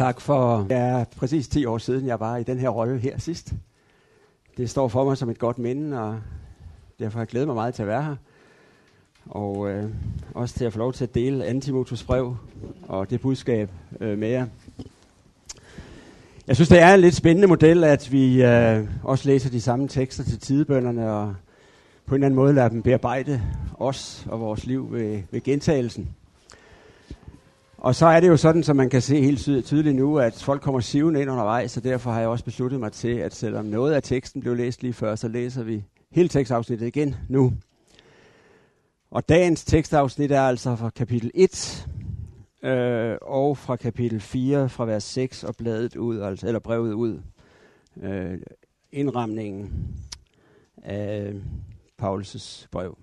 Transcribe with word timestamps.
tak 0.00 0.20
for, 0.20 0.56
det 0.56 0.76
er 0.76 1.04
præcis 1.04 1.48
10 1.48 1.64
år 1.64 1.78
siden, 1.78 2.06
jeg 2.06 2.20
var 2.20 2.36
i 2.36 2.42
den 2.42 2.58
her 2.58 2.68
rolle 2.68 2.98
her 2.98 3.18
sidst. 3.18 3.52
Det 4.56 4.70
står 4.70 4.88
for 4.88 5.04
mig 5.04 5.16
som 5.16 5.30
et 5.30 5.38
godt 5.38 5.58
minde, 5.58 6.00
og 6.00 6.20
derfor 6.98 7.18
har 7.18 7.20
jeg 7.20 7.28
glædet 7.28 7.48
mig 7.48 7.54
meget 7.54 7.74
til 7.74 7.82
at 7.82 7.88
være 7.88 8.02
her. 8.02 8.16
Og 9.26 9.70
øh, 9.70 9.90
også 10.34 10.54
til 10.54 10.64
at 10.64 10.72
få 10.72 10.78
lov 10.78 10.92
til 10.92 11.04
at 11.04 11.14
dele 11.14 11.44
Antimotus 11.44 12.04
brev 12.04 12.36
og 12.88 13.10
det 13.10 13.20
budskab 13.20 13.70
øh, 14.00 14.18
med 14.18 14.28
jer. 14.28 14.46
Jeg 16.46 16.56
synes, 16.56 16.68
det 16.68 16.80
er 16.80 16.94
en 16.94 17.00
lidt 17.00 17.14
spændende 17.14 17.48
model, 17.48 17.84
at 17.84 18.12
vi 18.12 18.42
øh, 18.42 18.84
også 19.04 19.28
læser 19.28 19.50
de 19.50 19.60
samme 19.60 19.88
tekster 19.88 20.24
til 20.24 20.38
tidebønderne, 20.38 21.10
og 21.12 21.34
på 22.06 22.14
en 22.14 22.18
eller 22.18 22.26
anden 22.26 22.36
måde 22.36 22.54
lader 22.54 22.68
dem 22.68 22.82
bearbejde 22.82 23.42
os 23.78 24.26
og 24.28 24.40
vores 24.40 24.66
liv 24.66 24.92
ved, 24.92 25.22
ved 25.30 25.40
gentagelsen. 25.40 26.08
Og 27.80 27.94
så 27.94 28.06
er 28.06 28.20
det 28.20 28.28
jo 28.28 28.36
sådan, 28.36 28.62
som 28.62 28.76
man 28.76 28.90
kan 28.90 29.02
se 29.02 29.22
helt 29.22 29.64
tydeligt 29.64 29.96
nu, 29.96 30.18
at 30.18 30.34
folk 30.34 30.62
kommer 30.62 30.80
sivende 30.80 31.20
ind 31.22 31.30
undervejs, 31.30 31.70
så 31.70 31.80
derfor 31.80 32.10
har 32.10 32.20
jeg 32.20 32.28
også 32.28 32.44
besluttet 32.44 32.80
mig 32.80 32.92
til, 32.92 33.14
at 33.14 33.34
selvom 33.34 33.64
noget 33.64 33.92
af 33.92 34.02
teksten 34.02 34.40
blev 34.40 34.56
læst 34.56 34.82
lige 34.82 34.92
før, 34.92 35.14
så 35.14 35.28
læser 35.28 35.62
vi 35.62 35.84
hele 36.10 36.28
tekstafsnittet 36.28 36.86
igen 36.86 37.16
nu. 37.28 37.52
Og 39.10 39.28
dagens 39.28 39.64
tekstafsnit 39.64 40.32
er 40.32 40.40
altså 40.40 40.76
fra 40.76 40.90
kapitel 40.90 41.30
1 41.34 41.88
øh, 42.62 43.16
og 43.22 43.58
fra 43.58 43.76
kapitel 43.76 44.20
4 44.20 44.68
fra 44.68 44.84
vers 44.84 45.04
6 45.04 45.44
og 45.44 45.54
bladet 45.56 45.96
ud, 45.96 46.20
altså, 46.20 46.46
eller 46.46 46.60
brevet 46.60 46.92
ud. 46.92 47.20
Øh, 48.02 48.38
indramningen 48.92 49.70
af 50.82 51.34
Paulus' 52.02 52.66
brev. 52.70 52.98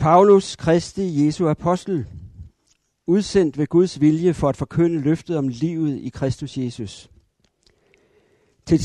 Paulus 0.00 0.56
Kristi 0.56 1.26
Jesu 1.26 1.48
apostel, 1.48 2.06
udsendt 3.06 3.58
ved 3.58 3.66
Guds 3.66 4.00
vilje 4.00 4.34
for 4.34 4.48
at 4.48 4.56
forkynde 4.56 5.00
løftet 5.00 5.36
om 5.36 5.48
livet 5.48 5.98
i 5.98 6.08
Kristus 6.08 6.58
Jesus. 6.58 7.10
Til 8.66 8.78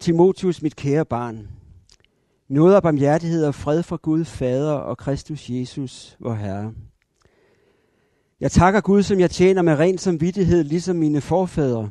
Timotius, 0.00 0.62
mit 0.62 0.76
kære 0.76 1.04
barn, 1.04 1.48
noget 2.48 2.74
af 2.74 2.82
barmhjertighed 2.82 3.44
og 3.44 3.54
fred 3.54 3.82
fra 3.82 3.96
Gud 4.02 4.24
Fader 4.24 4.72
og 4.72 4.98
Kristus 4.98 5.50
Jesus, 5.50 6.16
vor 6.20 6.34
Herre. 6.34 6.74
Jeg 8.40 8.50
takker 8.50 8.80
Gud, 8.80 9.02
som 9.02 9.20
jeg 9.20 9.30
tjener 9.30 9.62
med 9.62 9.78
ren 9.78 9.98
samvittighed, 9.98 10.64
ligesom 10.64 10.96
mine 10.96 11.20
forfædre, 11.20 11.90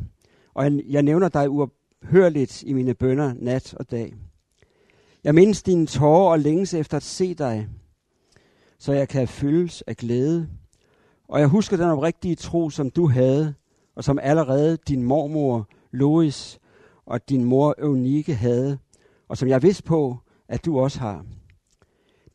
og 0.53 0.71
jeg 0.89 1.03
nævner 1.03 1.29
dig 1.29 1.49
uophørligt 1.49 2.63
i 2.63 2.73
mine 2.73 2.93
bønder 2.93 3.33
nat 3.39 3.73
og 3.73 3.91
dag. 3.91 4.13
Jeg 5.23 5.35
mindes 5.35 5.63
dine 5.63 5.87
tårer 5.87 6.31
og 6.31 6.39
længes 6.39 6.73
efter 6.73 6.97
at 6.97 7.03
se 7.03 7.33
dig, 7.33 7.69
så 8.81 8.93
jeg 8.93 9.07
kan 9.07 9.27
fyldes 9.27 9.81
af 9.87 9.97
glæde. 9.97 10.47
Og 11.27 11.39
jeg 11.39 11.47
husker 11.47 11.77
den 11.77 11.85
oprigtige 11.85 12.35
tro, 12.35 12.69
som 12.69 12.89
du 12.89 13.07
havde, 13.07 13.53
og 13.95 14.03
som 14.03 14.19
allerede 14.19 14.77
din 14.87 15.03
mormor 15.03 15.67
Lois 15.91 16.59
og 17.05 17.29
din 17.29 17.43
mor 17.43 17.75
Eunike 17.79 18.35
havde, 18.35 18.77
og 19.29 19.37
som 19.37 19.47
jeg 19.47 19.63
vidste 19.63 19.83
på, 19.83 20.17
at 20.47 20.65
du 20.65 20.79
også 20.79 20.99
har. 20.99 21.25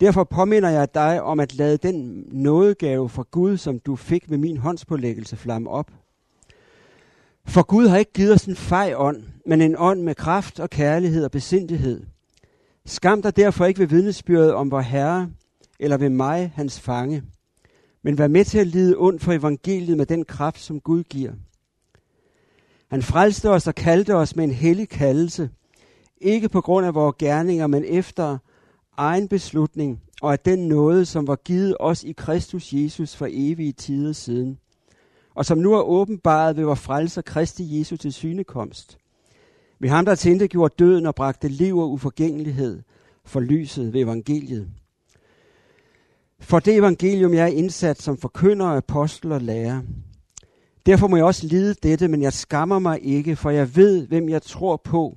Derfor 0.01 0.25
påminder 0.25 0.69
jeg 0.69 0.95
dig 0.95 1.23
om 1.23 1.41
at 1.41 1.55
lade 1.55 1.77
den 1.77 2.25
nådegave 2.33 3.09
fra 3.09 3.25
Gud, 3.31 3.57
som 3.57 3.79
du 3.79 3.97
fik 3.97 4.31
ved 4.31 4.39
min 4.39 4.57
håndspålæggelse, 4.57 5.37
flamme 5.37 5.71
op. 5.71 5.91
For 7.47 7.63
Gud 7.63 7.89
har 7.89 7.97
ikke 7.97 8.13
givet 8.13 8.33
os 8.33 8.45
en 8.45 8.57
fej 8.57 8.95
ånd, 8.97 9.23
men 9.47 9.61
en 9.61 9.75
ånd 9.79 10.01
med 10.03 10.15
kraft 10.15 10.61
og 10.61 10.71
kærlighed 10.71 11.25
og 11.25 11.31
besindighed. 11.31 12.07
Skam 12.85 13.23
dig 13.23 13.37
derfor 13.37 13.65
ikke 13.65 13.81
ved 13.81 13.87
vidnesbyrdet 13.87 14.53
om 14.53 14.71
vor 14.71 14.81
Herre, 14.81 15.31
eller 15.81 15.97
ved 15.97 16.09
mig, 16.09 16.53
hans 16.55 16.81
fange, 16.81 17.23
men 18.03 18.19
vær 18.19 18.29
med 18.29 18.45
til 18.45 18.59
at 18.59 18.67
lide 18.67 18.95
ondt 18.99 19.23
for 19.23 19.33
evangeliet 19.33 19.97
med 19.97 20.07
den 20.07 20.25
kraft, 20.25 20.61
som 20.61 20.81
Gud 20.81 21.03
giver. 21.03 21.33
Han 22.89 23.03
frelste 23.03 23.51
os 23.51 23.67
og 23.67 23.75
kaldte 23.75 24.15
os 24.15 24.37
med 24.37 24.45
en 24.45 24.51
hellig 24.51 24.89
kaldelse, 24.89 25.51
ikke 26.21 26.49
på 26.49 26.61
grund 26.61 26.87
af 26.87 26.95
vores 26.95 27.17
gerninger, 27.19 27.67
men 27.67 27.85
efter 27.85 28.39
egen 28.97 29.29
beslutning 29.29 30.01
og 30.23 30.33
af 30.33 30.39
den 30.39 30.69
nåde, 30.69 31.05
som 31.05 31.27
var 31.27 31.37
givet 31.37 31.77
os 31.81 32.05
i 32.05 32.13
Kristus 32.13 32.73
Jesus 32.73 33.17
for 33.17 33.29
evige 33.31 33.73
tider 33.73 34.13
siden, 34.13 34.59
og 35.35 35.47
som 35.47 35.59
nu 35.59 35.75
er 35.75 35.83
åbenbaret 35.83 36.57
ved 36.57 36.65
vores 36.65 36.81
frelser 36.81 37.23
Kristi 37.23 37.79
Jesus 37.79 38.01
til 38.01 38.13
synekomst. 38.13 38.99
Ved 39.79 39.89
ham, 39.89 40.05
der 40.05 40.15
tændte 40.15 40.49
gjorde 40.49 40.75
døden 40.79 41.07
og 41.07 41.15
bragte 41.15 41.49
liv 41.49 41.79
og 41.79 41.91
uforgængelighed 41.91 42.83
for 43.25 43.41
lyset 43.41 43.93
ved 43.93 44.01
evangeliet. 44.01 44.69
For 46.41 46.59
det 46.59 46.77
evangelium, 46.77 47.35
jeg 47.35 47.43
er 47.43 47.57
indsat 47.57 48.03
som 48.03 48.17
forkynder, 48.17 48.67
apostel 48.67 49.33
og 49.33 49.41
lærer. 49.41 49.83
Derfor 50.87 51.07
må 51.07 51.17
jeg 51.17 51.25
også 51.25 51.47
lide 51.47 51.75
dette, 51.75 52.09
men 52.09 52.23
jeg 52.23 52.33
skammer 52.33 52.79
mig 52.79 52.99
ikke, 53.03 53.37
for 53.37 53.51
jeg 53.51 53.77
ved, 53.77 54.07
hvem 54.07 54.29
jeg 54.29 54.43
tror 54.43 54.77
på, 54.85 55.17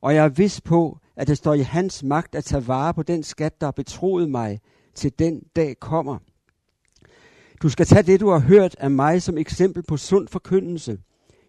og 0.00 0.14
jeg 0.14 0.24
er 0.24 0.28
vidst 0.28 0.64
på, 0.64 0.98
at 1.16 1.28
det 1.28 1.36
står 1.36 1.54
i 1.54 1.60
hans 1.60 2.02
magt 2.02 2.34
at 2.34 2.44
tage 2.44 2.68
vare 2.68 2.94
på 2.94 3.02
den 3.02 3.22
skat, 3.22 3.60
der 3.60 3.66
har 3.66 3.72
betroet 3.72 4.30
mig, 4.30 4.60
til 4.94 5.18
den 5.18 5.42
dag 5.56 5.76
kommer. 5.80 6.18
Du 7.62 7.68
skal 7.68 7.86
tage 7.86 8.02
det, 8.02 8.20
du 8.20 8.30
har 8.30 8.38
hørt 8.38 8.76
af 8.78 8.90
mig 8.90 9.22
som 9.22 9.38
eksempel 9.38 9.82
på 9.82 9.96
sund 9.96 10.28
forkyndelse, 10.28 10.98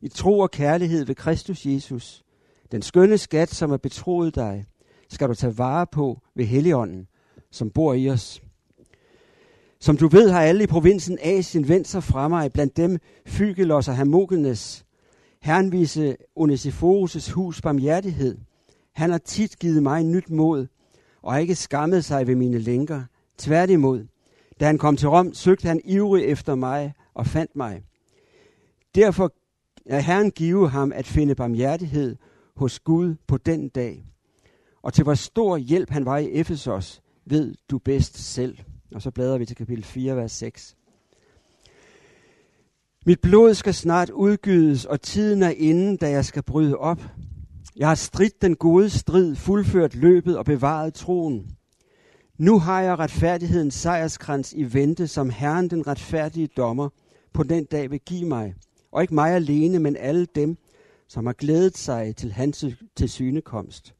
i 0.01 0.07
tro 0.07 0.39
og 0.39 0.51
kærlighed 0.51 1.05
ved 1.05 1.15
Kristus 1.15 1.65
Jesus. 1.65 2.23
Den 2.71 2.81
skønne 2.81 3.17
skat, 3.17 3.49
som 3.49 3.71
er 3.71 3.77
betroet 3.77 4.35
dig, 4.35 4.65
skal 5.09 5.27
du 5.29 5.33
tage 5.33 5.57
vare 5.57 5.87
på 5.91 6.21
ved 6.35 6.45
Helligånden, 6.45 7.07
som 7.51 7.69
bor 7.69 7.93
i 7.93 8.09
os. 8.09 8.41
Som 9.79 9.97
du 9.97 10.07
ved, 10.07 10.29
har 10.29 10.41
alle 10.41 10.63
i 10.63 10.67
provinsen 10.67 11.17
Asien 11.21 11.67
vendt 11.67 11.87
sig 11.87 12.03
fra 12.03 12.27
mig, 12.27 12.53
blandt 12.53 12.77
dem 12.77 12.99
Fygelos 13.25 13.87
og 13.87 13.97
Hermogenes. 13.97 14.85
Herren 15.41 15.71
vise 15.71 16.17
Onesiforus' 16.39 17.31
hus 17.31 17.61
barmhjertighed. 17.61 18.37
Han 18.93 19.09
har 19.09 19.17
tit 19.17 19.59
givet 19.59 19.83
mig 19.83 20.03
nyt 20.03 20.29
mod, 20.29 20.67
og 21.21 21.33
har 21.33 21.39
ikke 21.39 21.55
skammet 21.55 22.05
sig 22.05 22.27
ved 22.27 22.35
mine 22.35 22.57
lænker. 22.57 23.03
Tværtimod, 23.37 24.05
da 24.59 24.65
han 24.65 24.77
kom 24.77 24.97
til 24.97 25.09
Rom, 25.09 25.33
søgte 25.33 25.67
han 25.67 25.81
ivrig 25.85 26.25
efter 26.25 26.55
mig 26.55 26.93
og 27.13 27.27
fandt 27.27 27.55
mig. 27.55 27.81
Derfor 28.95 29.33
er 29.85 29.99
Herren 29.99 30.31
give 30.31 30.69
ham 30.69 30.91
at 30.95 31.07
finde 31.07 31.35
barmhjertighed 31.35 32.15
hos 32.55 32.79
Gud 32.79 33.15
på 33.27 33.37
den 33.37 33.69
dag. 33.69 34.05
Og 34.81 34.93
til 34.93 35.03
hvor 35.03 35.13
stor 35.13 35.57
hjælp 35.57 35.89
han 35.89 36.05
var 36.05 36.17
i 36.17 36.31
Efesos, 36.31 37.01
ved 37.25 37.55
du 37.71 37.77
bedst 37.77 38.33
selv. 38.33 38.57
Og 38.95 39.01
så 39.01 39.11
bladrer 39.11 39.37
vi 39.37 39.45
til 39.45 39.55
kapitel 39.55 39.83
4, 39.83 40.15
vers 40.15 40.31
6. 40.31 40.77
Mit 43.05 43.21
blod 43.21 43.53
skal 43.53 43.73
snart 43.73 44.09
udgydes, 44.09 44.85
og 44.85 45.01
tiden 45.01 45.43
er 45.43 45.49
inden, 45.49 45.97
da 45.97 46.09
jeg 46.09 46.25
skal 46.25 46.43
bryde 46.43 46.77
op. 46.77 47.01
Jeg 47.75 47.87
har 47.87 47.95
stridt 47.95 48.41
den 48.41 48.55
gode 48.55 48.89
strid, 48.89 49.35
fuldført 49.35 49.95
løbet 49.95 50.37
og 50.37 50.45
bevaret 50.45 50.93
troen. 50.93 51.51
Nu 52.37 52.59
har 52.59 52.81
jeg 52.81 52.99
retfærdighedens 52.99 53.73
sejrskrans 53.73 54.53
i 54.53 54.73
vente, 54.73 55.07
som 55.07 55.29
Herren 55.29 55.69
den 55.69 55.87
retfærdige 55.87 56.47
dommer 56.47 56.89
på 57.33 57.43
den 57.43 57.65
dag 57.65 57.91
vil 57.91 57.99
give 57.99 58.27
mig. 58.27 58.55
Og 58.91 59.01
ikke 59.01 59.13
mig 59.13 59.31
alene, 59.31 59.79
men 59.79 59.95
alle 59.95 60.25
dem, 60.25 60.57
som 61.07 61.25
har 61.25 61.33
glædet 61.33 61.77
sig 61.77 62.15
til 62.15 62.31
hans 62.31 62.65
til 62.95 63.09
synekomst. 63.09 63.95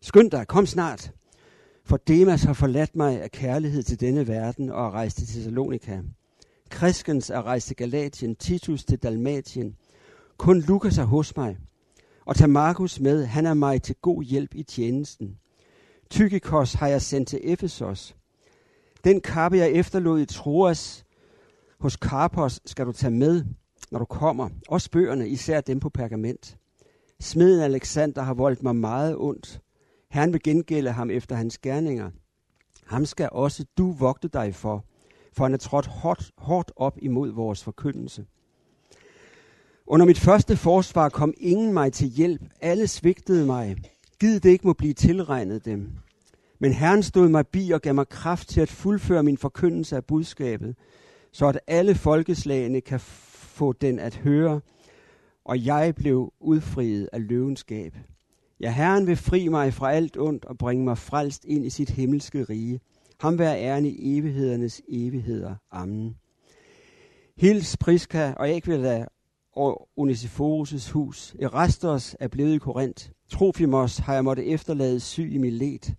Skynd 0.00 0.30
dig, 0.30 0.46
kom 0.46 0.66
snart. 0.66 1.12
For 1.88 1.96
Demas 1.96 2.42
har 2.42 2.52
forladt 2.52 2.96
mig 2.96 3.22
af 3.22 3.30
kærlighed 3.30 3.82
til 3.82 4.00
denne 4.00 4.28
verden 4.28 4.70
og 4.70 4.86
er 4.86 4.90
rejst 4.90 5.16
til 5.16 5.26
Thessalonika. 5.26 6.00
Kriskens 6.70 7.30
er 7.30 7.42
rejst 7.42 7.66
til 7.66 7.76
Galatien, 7.76 8.36
Titus 8.36 8.84
til 8.84 8.98
Dalmatien. 8.98 9.76
Kun 10.36 10.60
Lukas 10.60 10.98
er 10.98 11.04
hos 11.04 11.36
mig. 11.36 11.58
Og 12.24 12.36
tag 12.36 12.50
Markus 12.50 13.00
med, 13.00 13.24
han 13.26 13.46
er 13.46 13.54
mig 13.54 13.82
til 13.82 13.94
god 14.02 14.22
hjælp 14.22 14.54
i 14.54 14.62
tjenesten. 14.62 15.38
Tykikos 16.10 16.72
har 16.72 16.88
jeg 16.88 17.02
sendt 17.02 17.28
til 17.28 17.40
Efesos. 17.42 18.16
Den 19.04 19.20
kappe, 19.20 19.58
jeg 19.58 19.70
efterlod 19.70 20.20
i 20.20 20.26
Troas 20.26 21.04
hos 21.78 21.96
Karpos, 21.96 22.60
skal 22.64 22.86
du 22.86 22.92
tage 22.92 23.10
med, 23.10 23.44
når 23.90 23.98
du 23.98 24.04
kommer. 24.04 24.48
Også 24.68 24.90
bøgerne, 24.90 25.28
især 25.28 25.60
dem 25.60 25.80
på 25.80 25.88
pergament. 25.88 26.58
Smeden 27.20 27.62
Alexander 27.62 28.22
har 28.22 28.34
voldt 28.34 28.62
mig 28.62 28.76
meget 28.76 29.16
ondt. 29.16 29.60
Herren 30.10 30.32
vil 30.32 30.42
gengælde 30.42 30.90
ham 30.92 31.10
efter 31.10 31.36
hans 31.36 31.58
gerninger. 31.58 32.10
Ham 32.86 33.06
skal 33.06 33.28
også 33.32 33.64
du 33.78 33.92
vogte 33.92 34.28
dig 34.28 34.54
for, 34.54 34.84
for 35.32 35.44
han 35.44 35.54
er 35.54 35.58
trådt 35.58 35.86
hårdt, 35.86 36.32
hårdt 36.36 36.72
op 36.76 36.98
imod 37.02 37.30
vores 37.30 37.64
forkyndelse. 37.64 38.26
Under 39.86 40.06
mit 40.06 40.18
første 40.18 40.56
forsvar 40.56 41.08
kom 41.08 41.34
ingen 41.36 41.72
mig 41.72 41.92
til 41.92 42.08
hjælp. 42.08 42.42
Alle 42.60 42.86
svigtede 42.86 43.46
mig. 43.46 43.76
Gid 44.20 44.40
det 44.40 44.50
ikke 44.50 44.66
må 44.66 44.72
blive 44.72 44.94
tilregnet 44.94 45.64
dem. 45.64 45.90
Men 46.58 46.72
Herren 46.72 47.02
stod 47.02 47.28
mig 47.28 47.46
bi 47.46 47.70
og 47.70 47.82
gav 47.82 47.94
mig 47.94 48.08
kraft 48.08 48.48
til 48.48 48.60
at 48.60 48.68
fuldføre 48.68 49.22
min 49.22 49.38
forkyndelse 49.38 49.96
af 49.96 50.04
budskabet, 50.04 50.76
så 51.32 51.46
at 51.46 51.60
alle 51.66 51.94
folkeslagene 51.94 52.80
kan 52.80 53.00
få 53.00 53.72
den 53.72 53.98
at 53.98 54.16
høre, 54.16 54.60
og 55.44 55.66
jeg 55.66 55.94
blev 55.94 56.32
udfriet 56.40 57.08
af 57.12 57.28
løvenskab. 57.28 57.94
Ja, 58.60 58.70
Herren 58.70 59.06
vil 59.06 59.16
fri 59.16 59.48
mig 59.48 59.74
fra 59.74 59.92
alt 59.92 60.16
ondt 60.16 60.44
og 60.44 60.58
bringe 60.58 60.84
mig 60.84 60.98
frelst 60.98 61.44
ind 61.44 61.64
i 61.64 61.70
sit 61.70 61.90
himmelske 61.90 62.44
rige. 62.44 62.80
Ham 63.20 63.38
være 63.38 63.60
æren 63.60 63.84
i 63.84 64.18
evighedernes 64.18 64.82
evigheder. 64.88 65.54
Amen. 65.70 66.16
Hils 67.36 67.76
Priska 67.76 68.32
og 68.36 68.48
Aquila 68.48 69.06
og 69.52 69.88
Onesiforus' 70.00 70.92
hus. 70.92 71.36
Erastos 71.40 72.16
er 72.20 72.28
blevet 72.28 72.54
i 72.54 72.58
Korinth. 72.58 73.08
Trofimos 73.30 73.98
har 73.98 74.14
jeg 74.14 74.24
måtte 74.24 74.46
efterlade 74.46 75.00
syg 75.00 75.32
i 75.32 75.38
Milet. 75.38 75.94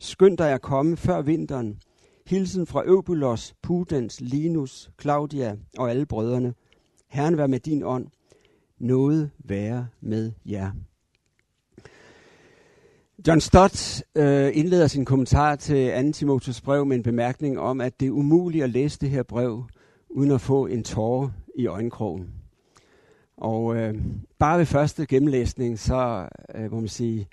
Skynd 0.00 0.38
dig 0.38 0.52
at 0.52 0.62
komme 0.62 0.96
før 0.96 1.22
vinteren. 1.22 1.78
Hilsen 2.26 2.66
fra 2.66 2.82
Øbulos, 2.86 3.54
Pudens, 3.62 4.20
Linus, 4.20 4.90
Claudia 5.00 5.56
og 5.78 5.90
alle 5.90 6.06
brødrene. 6.06 6.54
Herren 7.08 7.36
vær 7.36 7.46
med 7.46 7.60
din 7.60 7.82
ånd. 7.82 8.06
Noget 8.78 9.30
være 9.38 9.88
med 10.00 10.32
jer. 10.46 10.72
John 13.28 13.40
Stott 13.40 14.02
øh, 14.14 14.50
indleder 14.54 14.86
sin 14.86 15.04
kommentar 15.04 15.56
til 15.56 16.04
2. 16.04 16.12
Timotheus 16.12 16.60
brev 16.60 16.86
med 16.86 16.96
en 16.96 17.02
bemærkning 17.02 17.58
om, 17.58 17.80
at 17.80 18.00
det 18.00 18.06
er 18.06 18.10
umuligt 18.10 18.64
at 18.64 18.70
læse 18.70 18.98
det 19.00 19.10
her 19.10 19.22
brev, 19.22 19.64
uden 20.08 20.30
at 20.30 20.40
få 20.40 20.66
en 20.66 20.84
tårer 20.84 21.30
i 21.54 21.66
øjenkrogen. 21.66 22.30
Og 23.36 23.76
øh, 23.76 23.94
bare 24.38 24.58
ved 24.58 24.66
første 24.66 25.06
gennemlæsning, 25.06 25.78
så 25.78 26.28
øh, 26.54 26.72
må 26.72 26.80
man 26.80 26.88
sige, 26.88 27.28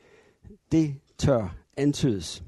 det 0.71 0.95
tør 1.17 1.55
antydes. 1.77 2.43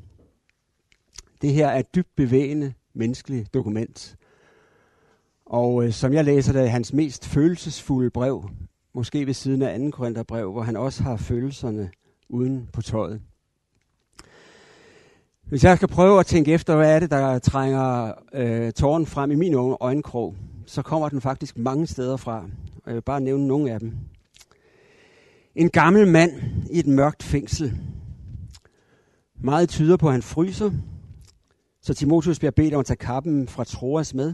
Det 1.42 1.54
her 1.54 1.68
er 1.68 1.80
et 1.80 1.96
dybt 1.96 2.16
bevægende 2.16 2.74
menneskeligt 2.94 3.54
dokument. 3.54 4.16
Og 5.46 5.86
øh, 5.86 5.92
som 5.92 6.14
jeg 6.14 6.26
læser 6.26 6.54
det, 6.54 6.62
er 6.62 6.68
hans 6.68 6.94
mest 6.94 7.26
følelsesfulde 7.26 8.10
brev, 8.10 8.50
måske 8.94 9.28
ved 9.28 9.34
siden 9.34 9.62
af 9.62 9.80
2. 9.80 9.90
Korintherbrev, 9.92 10.52
hvor 10.52 10.62
han 10.62 10.76
også 10.76 11.04
har 11.04 11.18
følelserne 11.18 11.92
uden 12.30 12.70
på 12.74 12.82
tøjet. 12.82 13.22
Hvis 15.46 15.64
jeg 15.64 15.78
skal 15.78 15.88
prøve 15.88 16.20
at 16.20 16.26
tænke 16.26 16.54
efter, 16.54 16.76
hvad 16.76 16.96
er 16.96 17.00
det, 17.00 17.12
der 17.12 17.40
trænger 17.40 18.12
øh, 18.34 18.72
tårnen 18.72 19.08
frem 19.08 19.32
i 19.32 19.36
min 19.36 19.54
øjenkrog, 19.80 20.36
så 20.66 20.82
kommer 20.82 21.10
den 21.10 21.22
faktisk 21.22 21.58
mange 21.58 21.88
steder 21.88 22.18
fra. 22.18 22.38
Og 22.76 22.88
jeg 22.88 22.96
vil 22.96 23.02
bare 23.02 23.22
nævne 23.22 23.48
nogle 23.48 23.72
af 23.72 23.80
dem. 23.80 23.94
En 25.56 25.70
gammel 25.70 26.08
mand 26.08 26.32
i 26.72 26.80
et 26.80 26.88
mørkt 26.88 27.24
fængsel. 27.24 27.78
Meget 29.42 29.70
tyder 29.70 29.98
på, 29.98 30.08
at 30.08 30.14
han 30.14 30.22
fryser, 30.22 30.72
så 31.82 31.94
Timotheus 31.94 32.40
bliver 32.40 32.52
bedt 32.52 32.74
om 32.74 32.80
at 32.80 32.86
tage 32.86 32.98
kappen 32.98 33.48
fra 33.48 33.64
Troas 33.64 34.14
med. 34.14 34.34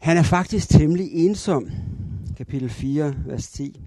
Han 0.00 0.16
er 0.16 0.22
faktisk 0.22 0.68
temmelig 0.68 1.08
ensom. 1.12 1.70
Kapitel 2.36 2.70
4, 2.70 3.14
vers 3.26 3.48
10. 3.48 3.80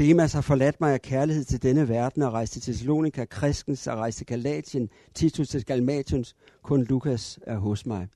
Demas 0.00 0.32
har 0.32 0.40
forladt 0.40 0.80
mig 0.80 0.92
af 0.92 1.02
kærlighed 1.02 1.44
til 1.44 1.62
denne 1.62 1.88
verden 1.88 2.22
og 2.22 2.32
rejst 2.32 2.52
til 2.52 2.62
Thessalonika, 2.62 3.24
Kristens 3.24 3.86
og 3.86 3.98
rejst 3.98 4.18
til 4.18 4.26
Galatien, 4.26 4.88
Titus 5.14 5.48
til 5.48 5.64
Galmatiens, 5.64 6.36
kun 6.62 6.84
Lukas 6.84 7.38
er 7.42 7.58
hos 7.58 7.86
mig. 7.86 8.08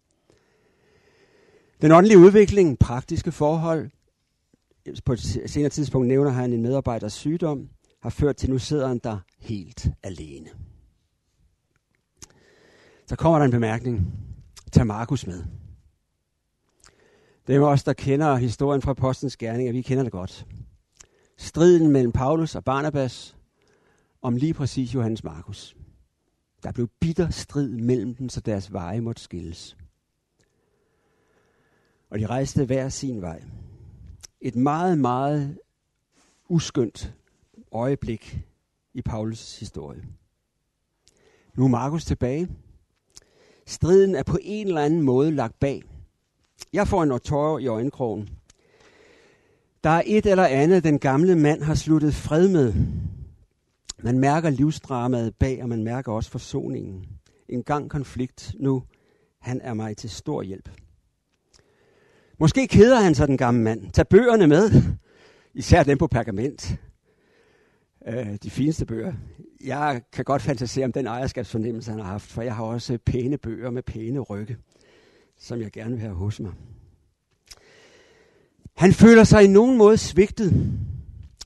Den 1.82 1.92
åndelige 1.92 2.18
udvikling, 2.18 2.78
praktiske 2.78 3.32
forhold, 3.32 3.90
på 5.04 5.12
et 5.12 5.20
senere 5.46 5.70
tidspunkt 5.70 6.08
nævner 6.08 6.30
han 6.30 6.52
en 6.52 6.62
medarbejders 6.62 7.12
sygdom, 7.12 7.68
har 8.02 8.10
ført 8.10 8.36
til, 8.36 8.50
nu 8.50 8.58
sidder 8.58 8.88
han 8.88 9.00
der 9.04 9.18
helt 9.38 9.88
alene. 10.02 10.48
Så 13.06 13.16
kommer 13.16 13.38
der 13.38 13.44
en 13.44 13.50
bemærkning. 13.50 14.12
Tag 14.72 14.86
Markus 14.86 15.26
med. 15.26 15.44
Det 17.46 17.56
er 17.56 17.60
os, 17.60 17.84
der 17.84 17.92
kender 17.92 18.36
historien 18.36 18.82
fra 18.82 18.94
postens 18.94 19.36
gerning, 19.36 19.68
at 19.68 19.74
vi 19.74 19.82
kender 19.82 20.02
det 20.02 20.12
godt. 20.12 20.46
Striden 21.36 21.90
mellem 21.90 22.12
Paulus 22.12 22.54
og 22.54 22.64
Barnabas 22.64 23.36
om 24.22 24.36
lige 24.36 24.54
præcis 24.54 24.94
Johannes 24.94 25.24
Markus. 25.24 25.76
Der 26.62 26.72
blev 26.72 26.88
bitter 27.00 27.30
strid 27.30 27.68
mellem 27.68 28.14
dem, 28.14 28.28
så 28.28 28.40
deres 28.40 28.72
veje 28.72 29.00
måtte 29.00 29.22
skilles. 29.22 29.76
Og 32.10 32.18
de 32.18 32.26
rejste 32.26 32.64
hver 32.64 32.88
sin 32.88 33.22
vej. 33.22 33.42
Et 34.40 34.56
meget, 34.56 34.98
meget 34.98 35.58
uskyndt 36.48 37.14
øjeblik 37.72 38.38
i 38.94 39.02
Paulus 39.02 39.58
historie. 39.58 40.04
Nu 41.54 41.64
er 41.64 41.68
Markus 41.68 42.04
tilbage. 42.04 42.48
Striden 43.66 44.14
er 44.14 44.22
på 44.22 44.38
en 44.42 44.66
eller 44.66 44.80
anden 44.80 45.02
måde 45.02 45.30
lagt 45.30 45.60
bag. 45.60 45.82
Jeg 46.72 46.88
får 46.88 47.02
en 47.02 47.20
tårer 47.20 47.58
i 47.58 47.66
øjenkrogen. 47.66 48.28
Der 49.84 49.90
er 49.90 50.02
et 50.06 50.26
eller 50.26 50.46
andet, 50.46 50.84
den 50.84 50.98
gamle 50.98 51.36
mand 51.36 51.62
har 51.62 51.74
sluttet 51.74 52.14
fred 52.14 52.48
med. 52.48 52.74
Man 53.98 54.18
mærker 54.18 54.50
livsdramaet 54.50 55.34
bag, 55.34 55.62
og 55.62 55.68
man 55.68 55.84
mærker 55.84 56.12
også 56.12 56.30
forsoningen. 56.30 57.06
En 57.48 57.62
gang 57.62 57.90
konflikt, 57.90 58.54
nu 58.58 58.82
han 59.40 59.60
er 59.60 59.74
mig 59.74 59.96
til 59.96 60.10
stor 60.10 60.42
hjælp. 60.42 60.70
Måske 62.38 62.66
keder 62.66 63.00
han 63.00 63.14
sig, 63.14 63.28
den 63.28 63.36
gamle 63.36 63.62
mand. 63.62 63.90
Tag 63.92 64.08
bøgerne 64.08 64.46
med, 64.46 64.70
især 65.54 65.82
dem 65.82 65.98
på 65.98 66.06
pergament. 66.06 66.76
Øh, 68.08 68.36
de 68.42 68.50
fineste 68.50 68.86
bøger. 68.86 69.12
Jeg 69.64 70.02
kan 70.12 70.24
godt 70.24 70.42
fantasere 70.42 70.84
om 70.84 70.92
den 70.92 71.06
ejerskabsfornemmelse, 71.06 71.90
han 71.90 72.00
har 72.00 72.06
haft, 72.06 72.30
for 72.30 72.42
jeg 72.42 72.56
har 72.56 72.64
også 72.64 72.98
pæne 73.06 73.38
bøger 73.38 73.70
med 73.70 73.82
pæne 73.82 74.20
rygge, 74.20 74.56
som 75.38 75.60
jeg 75.60 75.72
gerne 75.72 75.90
vil 75.90 76.00
have 76.00 76.14
hos 76.14 76.40
mig. 76.40 76.52
Han 78.74 78.92
føler 78.92 79.24
sig 79.24 79.44
i 79.44 79.46
nogen 79.46 79.78
måde 79.78 79.98
svigtet. 79.98 80.52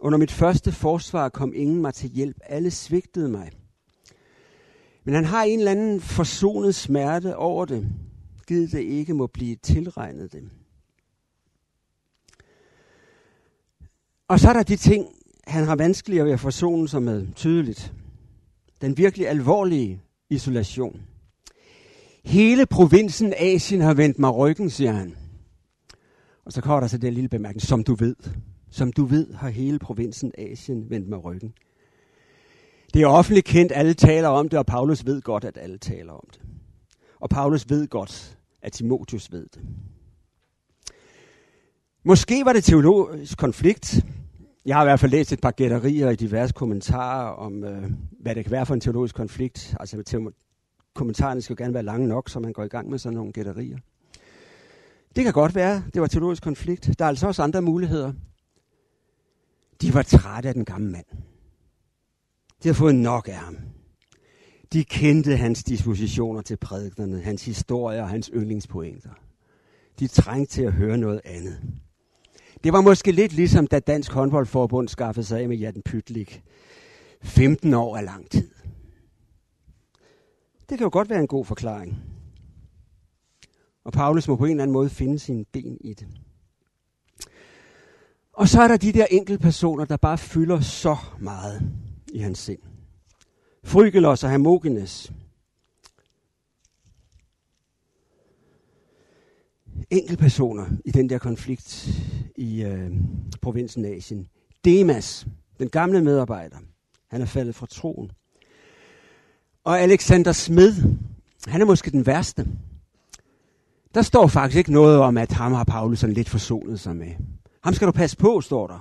Under 0.01 0.19
mit 0.19 0.33
første 0.33 0.73
forsvar 0.73 1.29
kom 1.29 1.53
ingen 1.55 1.83
mig 1.83 1.95
til 1.95 2.11
hjælp. 2.11 2.37
Alle 2.47 2.71
svigtede 2.71 3.29
mig. 3.29 3.51
Men 5.05 5.15
han 5.15 5.25
har 5.25 5.45
en 5.45 5.59
eller 5.59 5.71
anden 5.71 6.01
forsonet 6.01 6.75
smerte 6.75 7.37
over 7.37 7.65
det. 7.65 7.89
Givet 8.47 8.73
det 8.73 8.81
ikke 8.81 9.15
må 9.15 9.27
blive 9.27 9.57
tilregnet 9.57 10.33
dem. 10.33 10.51
Og 14.29 14.41
så 14.41 14.49
er 14.49 14.53
der 14.53 14.63
de 14.63 14.77
ting, 14.77 15.07
han 15.47 15.65
har 15.65 15.77
vanskeligere 15.77 16.25
ved 16.25 16.33
at 16.33 16.41
forsone 16.41 16.89
sig 16.89 17.03
med 17.03 17.27
tydeligt. 17.35 17.93
Den 18.81 18.97
virkelig 18.97 19.29
alvorlige 19.29 20.03
isolation. 20.31 21.03
Hele 22.25 22.67
provinsen 22.67 23.35
Asien 23.37 23.81
har 23.81 23.95
vendt 23.95 24.19
mig 24.19 24.35
ryggen, 24.35 24.71
siger 24.71 24.93
han. 24.93 25.17
Og 26.49 26.55
så 26.55 26.61
kommer 26.61 26.81
der 26.81 26.87
så 26.87 26.99
den 26.99 27.15
lille 27.15 27.29
bemærkning, 27.29 27.63
som 27.63 27.85
du 27.85 27.95
ved. 27.95 28.17
Som 28.71 28.93
du 28.93 29.05
ved, 29.05 29.35
har 29.35 29.49
hele 29.49 29.79
provinsen 29.79 30.33
Asien 30.39 30.91
vendt 30.91 31.09
med 31.09 31.25
ryggen. 31.25 31.53
Det 32.95 33.03
er 33.03 33.07
offentligt 33.07 33.47
kendt, 33.47 33.73
alle 33.75 33.95
taler 33.95 34.29
om 34.29 34.49
det, 34.49 34.59
og 34.59 34.67
Paulus 34.67 35.07
ved 35.07 35.23
godt, 35.23 35.45
at 35.45 35.59
alle 35.61 35.79
taler 35.79 36.13
om 36.13 36.29
det. 36.33 36.41
Og 37.21 37.31
Paulus 37.31 37.71
ved 37.71 37.89
godt, 37.89 38.39
at 38.63 38.73
Timotheus 38.73 39.33
ved 39.33 39.47
det. 39.55 39.63
Måske 42.05 42.45
var 42.45 42.53
det 42.53 42.65
teologisk 42.65 43.39
konflikt. 43.39 44.05
Jeg 44.67 44.77
har 44.77 44.83
i 44.83 44.87
hvert 44.87 45.01
fald 45.01 45.11
læst 45.11 45.33
et 45.33 45.41
par 45.41 45.51
gætterier 45.51 46.11
i 46.11 46.17
diverse 46.17 46.55
kommentarer 46.55 47.29
om, 47.31 47.65
øh, 47.65 47.91
hvad 48.21 48.35
det 48.35 48.45
kan 48.45 48.53
være 48.53 48.67
for 48.67 48.75
en 48.75 48.81
teologisk 48.81 49.15
konflikt. 49.15 49.77
Altså 49.81 50.33
kommentarerne 50.95 51.41
skal 51.41 51.55
jo 51.55 51.65
gerne 51.65 51.75
være 51.75 51.83
lange 51.83 52.09
nok, 52.09 52.29
så 52.29 52.41
man 52.41 52.53
går 52.53 52.65
i 52.65 52.69
gang 52.69 52.91
med 52.91 52.99
sådan 52.99 53.17
nogle 53.17 53.33
gætterier. 53.33 53.79
Det 55.17 55.25
kan 55.25 55.33
godt 55.33 55.55
være, 55.55 55.83
det 55.95 56.01
var 56.01 56.09
teologisk 56.09 56.43
konflikt. 56.43 56.99
Der 56.99 57.05
er 57.05 57.09
altså 57.09 57.27
også 57.27 57.43
andre 57.43 57.63
muligheder. 57.63 58.13
De 59.83 59.95
var 59.95 60.03
trætte 60.03 60.49
af 60.49 60.55
den 60.55 60.65
gamle 60.65 60.91
mand. 60.91 61.07
De 62.63 62.69
havde 62.69 62.75
fået 62.75 62.95
nok 62.95 63.29
af 63.29 63.35
ham. 63.35 63.57
De 64.73 64.85
kendte 64.85 65.37
hans 65.37 65.65
dispositioner 65.65 66.43
til 66.43 66.57
prædiknerne, 66.57 67.21
hans 67.21 67.45
historier 67.45 68.03
og 68.03 68.09
hans 68.09 68.31
yndlingspointer. 68.35 69.11
De 69.99 70.07
trængte 70.07 70.53
til 70.53 70.63
at 70.63 70.73
høre 70.73 70.99
noget 70.99 71.21
andet. 71.25 71.61
Det 72.65 72.73
var 72.73 72.81
måske 72.81 73.13
lidt 73.13 73.33
ligesom, 73.33 73.67
da 73.67 73.79
Dansk 73.79 74.13
håndboldforbund 74.13 74.89
skaffede 74.89 75.27
sig 75.27 75.41
af 75.41 75.49
med 75.49 75.57
Jatten 75.57 75.83
Pytlik. 75.83 76.43
15 77.23 77.75
år 77.75 77.97
er 77.97 78.01
lang 78.01 78.31
tid. 78.31 78.51
Det 80.69 80.79
kan 80.79 80.85
jo 80.85 80.91
godt 80.93 81.11
være 81.11 81.21
en 81.21 81.27
god 81.27 81.45
forklaring. 81.45 81.97
Og 83.89 83.93
Paulus 83.93 84.29
må 84.29 84.37
på 84.37 84.45
en 84.45 84.51
eller 84.51 84.63
anden 84.63 84.73
måde 84.73 84.91
finde 84.91 85.19
sine 85.19 85.45
ben 85.45 85.79
i 85.81 85.95
det. 85.95 86.07
Og 88.33 88.49
så 88.49 88.63
er 88.63 88.69
der 88.69 88.77
de 88.77 88.93
der 88.93 89.07
enkelte 89.11 89.43
personer, 89.43 89.85
der 89.85 89.97
bare 89.97 90.19
fylder 90.19 90.61
så 90.61 90.97
meget 91.21 91.73
i 92.13 92.19
hans 92.19 92.39
sind. 92.39 92.59
Frygelos 93.65 94.25
og 94.25 94.31
Hermogenes. 94.31 95.13
personer 100.19 100.67
i 100.85 100.91
den 100.91 101.11
der 101.11 101.19
konflikt 101.19 101.89
i 102.37 102.63
øh, 102.63 102.91
provinsen 103.43 103.85
Asien. 103.85 104.29
Demas, 104.65 105.27
den 105.59 105.69
gamle 105.69 106.05
medarbejder, 106.05 106.59
han 107.11 107.23
er 107.23 107.27
faldet 107.27 107.55
fra 107.55 107.67
troen. 107.67 108.11
Og 109.65 109.81
Alexander 109.81 110.33
Smed, 110.33 110.75
han 111.47 111.61
er 111.61 111.67
måske 111.67 111.91
den 111.91 112.07
værste. 112.07 112.47
Der 113.99 114.03
står 114.03 114.27
faktisk 114.27 114.59
ikke 114.59 114.73
noget 114.73 114.99
om, 114.99 115.17
at 115.17 115.33
ham 115.33 115.53
har 115.53 115.65
Paulus 115.65 115.99
sådan 115.99 116.15
lidt 116.15 116.29
forsonet 116.29 116.81
sig 116.81 116.97
med. 116.97 117.13
Ham 117.65 117.75
skal 117.75 117.87
du 117.87 117.93
passe 117.93 118.17
på, 118.17 118.41
står 118.41 118.67
der. 118.67 118.79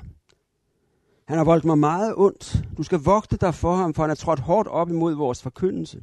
Han 1.28 1.38
har 1.38 1.44
voldt 1.44 1.66
mig 1.66 1.78
meget 1.78 2.14
ondt. 2.18 2.64
Du 2.78 2.84
skal 2.84 3.00
vogte 3.00 3.38
dig 3.38 3.56
for 3.56 3.76
ham, 3.76 3.94
for 3.94 4.04
han 4.04 4.10
er 4.10 4.16
trådt 4.16 4.40
hårdt 4.40 4.68
op 4.68 4.90
imod 4.90 5.14
vores 5.14 5.42
forkyndelse. 5.42 6.02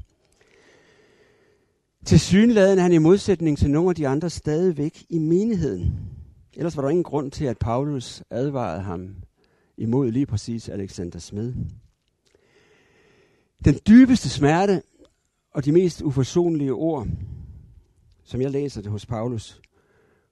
Til 2.04 2.20
synladen 2.20 2.78
er 2.78 2.82
han 2.82 2.92
i 2.92 2.98
modsætning 2.98 3.58
til 3.58 3.70
nogle 3.70 3.88
af 3.88 3.94
de 3.94 4.08
andre 4.08 4.30
stadigvæk 4.30 5.04
i 5.08 5.18
menigheden. 5.18 6.00
Ellers 6.54 6.76
var 6.76 6.82
der 6.82 6.90
ingen 6.90 7.04
grund 7.04 7.30
til, 7.30 7.44
at 7.44 7.58
Paulus 7.58 8.22
advarede 8.30 8.82
ham 8.82 9.16
imod 9.76 10.10
lige 10.10 10.26
præcis 10.26 10.68
Alexander 10.68 11.18
Smed. 11.18 11.54
Den 13.64 13.78
dybeste 13.88 14.28
smerte 14.28 14.82
og 15.52 15.64
de 15.64 15.72
mest 15.72 16.02
uforsonlige 16.02 16.72
ord, 16.72 17.06
som 18.24 18.40
jeg 18.40 18.50
læser 18.50 18.82
det 18.82 18.90
hos 18.90 19.06
Paulus, 19.06 19.60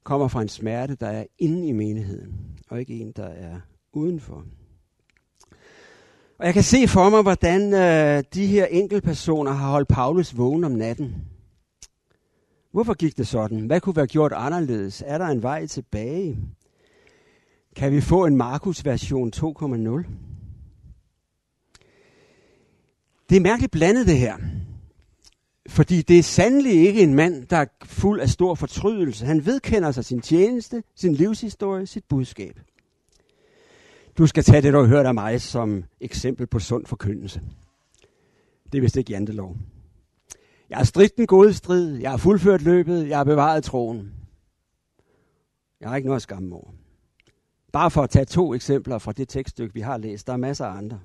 kommer 0.04 0.28
fra 0.28 0.42
en 0.42 0.48
smerte, 0.48 0.94
der 0.94 1.06
er 1.06 1.24
inde 1.38 1.68
i 1.68 1.72
menigheden, 1.72 2.34
og 2.68 2.80
ikke 2.80 2.94
en, 2.94 3.12
der 3.12 3.26
er 3.26 3.60
udenfor. 3.92 4.44
Og 6.38 6.46
jeg 6.46 6.54
kan 6.54 6.62
se 6.62 6.88
for 6.88 7.10
mig, 7.10 7.22
hvordan 7.22 7.74
øh, 7.74 8.24
de 8.34 8.46
her 8.46 8.66
enkeltpersoner 8.66 9.52
har 9.52 9.70
holdt 9.70 9.88
Paulus 9.88 10.36
vågen 10.36 10.64
om 10.64 10.72
natten. 10.72 11.14
Hvorfor 12.72 12.94
gik 12.94 13.16
det 13.16 13.26
sådan? 13.26 13.60
Hvad 13.60 13.80
kunne 13.80 13.96
være 13.96 14.06
gjort 14.06 14.32
anderledes? 14.32 15.02
Er 15.06 15.18
der 15.18 15.26
en 15.26 15.42
vej 15.42 15.66
tilbage? 15.66 16.38
Kan 17.76 17.92
vi 17.92 18.00
få 18.00 18.26
en 18.26 18.36
Markus 18.36 18.84
version 18.84 19.32
2.0? 19.36 19.42
Det 23.30 23.36
er 23.36 23.40
mærkeligt 23.40 23.72
blandet 23.72 24.06
det 24.06 24.18
her. 24.18 24.36
Fordi 25.68 26.02
det 26.02 26.18
er 26.18 26.22
sandelig 26.22 26.72
ikke 26.72 27.02
en 27.02 27.14
mand, 27.14 27.46
der 27.46 27.56
er 27.56 27.66
fuld 27.84 28.20
af 28.20 28.28
stor 28.28 28.54
fortrydelse. 28.54 29.26
Han 29.26 29.46
vedkender 29.46 29.92
sig 29.92 30.04
sin 30.04 30.20
tjeneste, 30.20 30.82
sin 30.94 31.14
livshistorie, 31.14 31.86
sit 31.86 32.04
budskab. 32.08 32.60
Du 34.18 34.26
skal 34.26 34.44
tage 34.44 34.62
det, 34.62 34.72
du 34.72 34.78
har 34.78 34.86
hørt 34.86 35.06
af 35.06 35.14
mig, 35.14 35.40
som 35.40 35.84
eksempel 36.00 36.46
på 36.46 36.58
sund 36.58 36.86
forkyndelse. 36.86 37.42
Det 38.72 38.78
er 38.78 38.82
vist 38.82 38.96
ikke 38.96 39.12
jantelov. 39.12 39.56
Jeg 40.70 40.78
har 40.78 40.84
stridt 40.84 41.16
den 41.16 41.26
gode 41.26 41.54
strid. 41.54 41.96
Jeg 41.96 42.10
har 42.10 42.16
fuldført 42.16 42.62
løbet. 42.62 43.08
Jeg 43.08 43.16
har 43.16 43.24
bevaret 43.24 43.64
troen. 43.64 44.12
Jeg 45.80 45.88
har 45.88 45.96
ikke 45.96 46.06
noget 46.06 46.16
at 46.16 46.22
skamme 46.22 46.54
over. 46.54 46.70
Bare 47.72 47.90
for 47.90 48.02
at 48.02 48.10
tage 48.10 48.24
to 48.24 48.54
eksempler 48.54 48.98
fra 48.98 49.12
det 49.12 49.28
tekststykke, 49.28 49.74
vi 49.74 49.80
har 49.80 49.96
læst. 49.96 50.26
Der 50.26 50.32
er 50.32 50.36
masser 50.36 50.66
af 50.66 50.76
andre. 50.76 51.00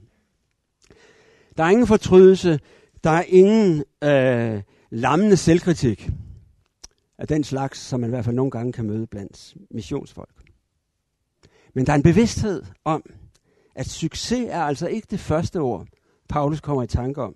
Der 1.58 1.64
er 1.64 1.70
ingen 1.70 1.88
fortrydelse. 1.88 2.60
Der 3.04 3.10
er 3.10 3.24
ingen 3.24 3.84
øh, 4.04 4.62
lammende 4.90 5.38
selvkritik 5.38 6.10
af 7.18 7.28
den 7.28 7.44
slags, 7.44 7.80
som 7.80 8.00
man 8.00 8.10
i 8.10 8.12
hvert 8.12 8.26
fald 8.26 8.36
nogle 8.36 8.52
gange 8.52 8.74
kan 8.74 8.86
møde 8.86 9.08
blandt 9.08 9.56
missionsfolk. 9.72 10.52
Men 11.74 11.86
der 11.86 11.92
er 11.92 11.96
en 11.96 12.04
bevidsthed 12.04 12.64
om, 12.86 13.04
at 13.76 13.90
succes 13.90 14.48
er 14.50 14.62
altså 14.62 14.88
ikke 14.88 15.08
det 15.12 15.20
første 15.20 15.60
ord, 15.60 15.88
Paulus 16.30 16.62
kommer 16.62 16.84
i 16.84 16.88
tanke 16.88 17.22
om, 17.22 17.36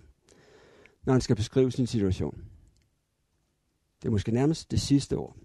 når 1.04 1.12
han 1.12 1.20
skal 1.20 1.36
beskrive 1.36 1.72
sin 1.72 1.86
situation. 1.86 2.42
Det 4.02 4.08
er 4.08 4.12
måske 4.12 4.32
nærmest 4.32 4.70
det 4.70 4.80
sidste 4.80 5.16
ord. 5.16 5.36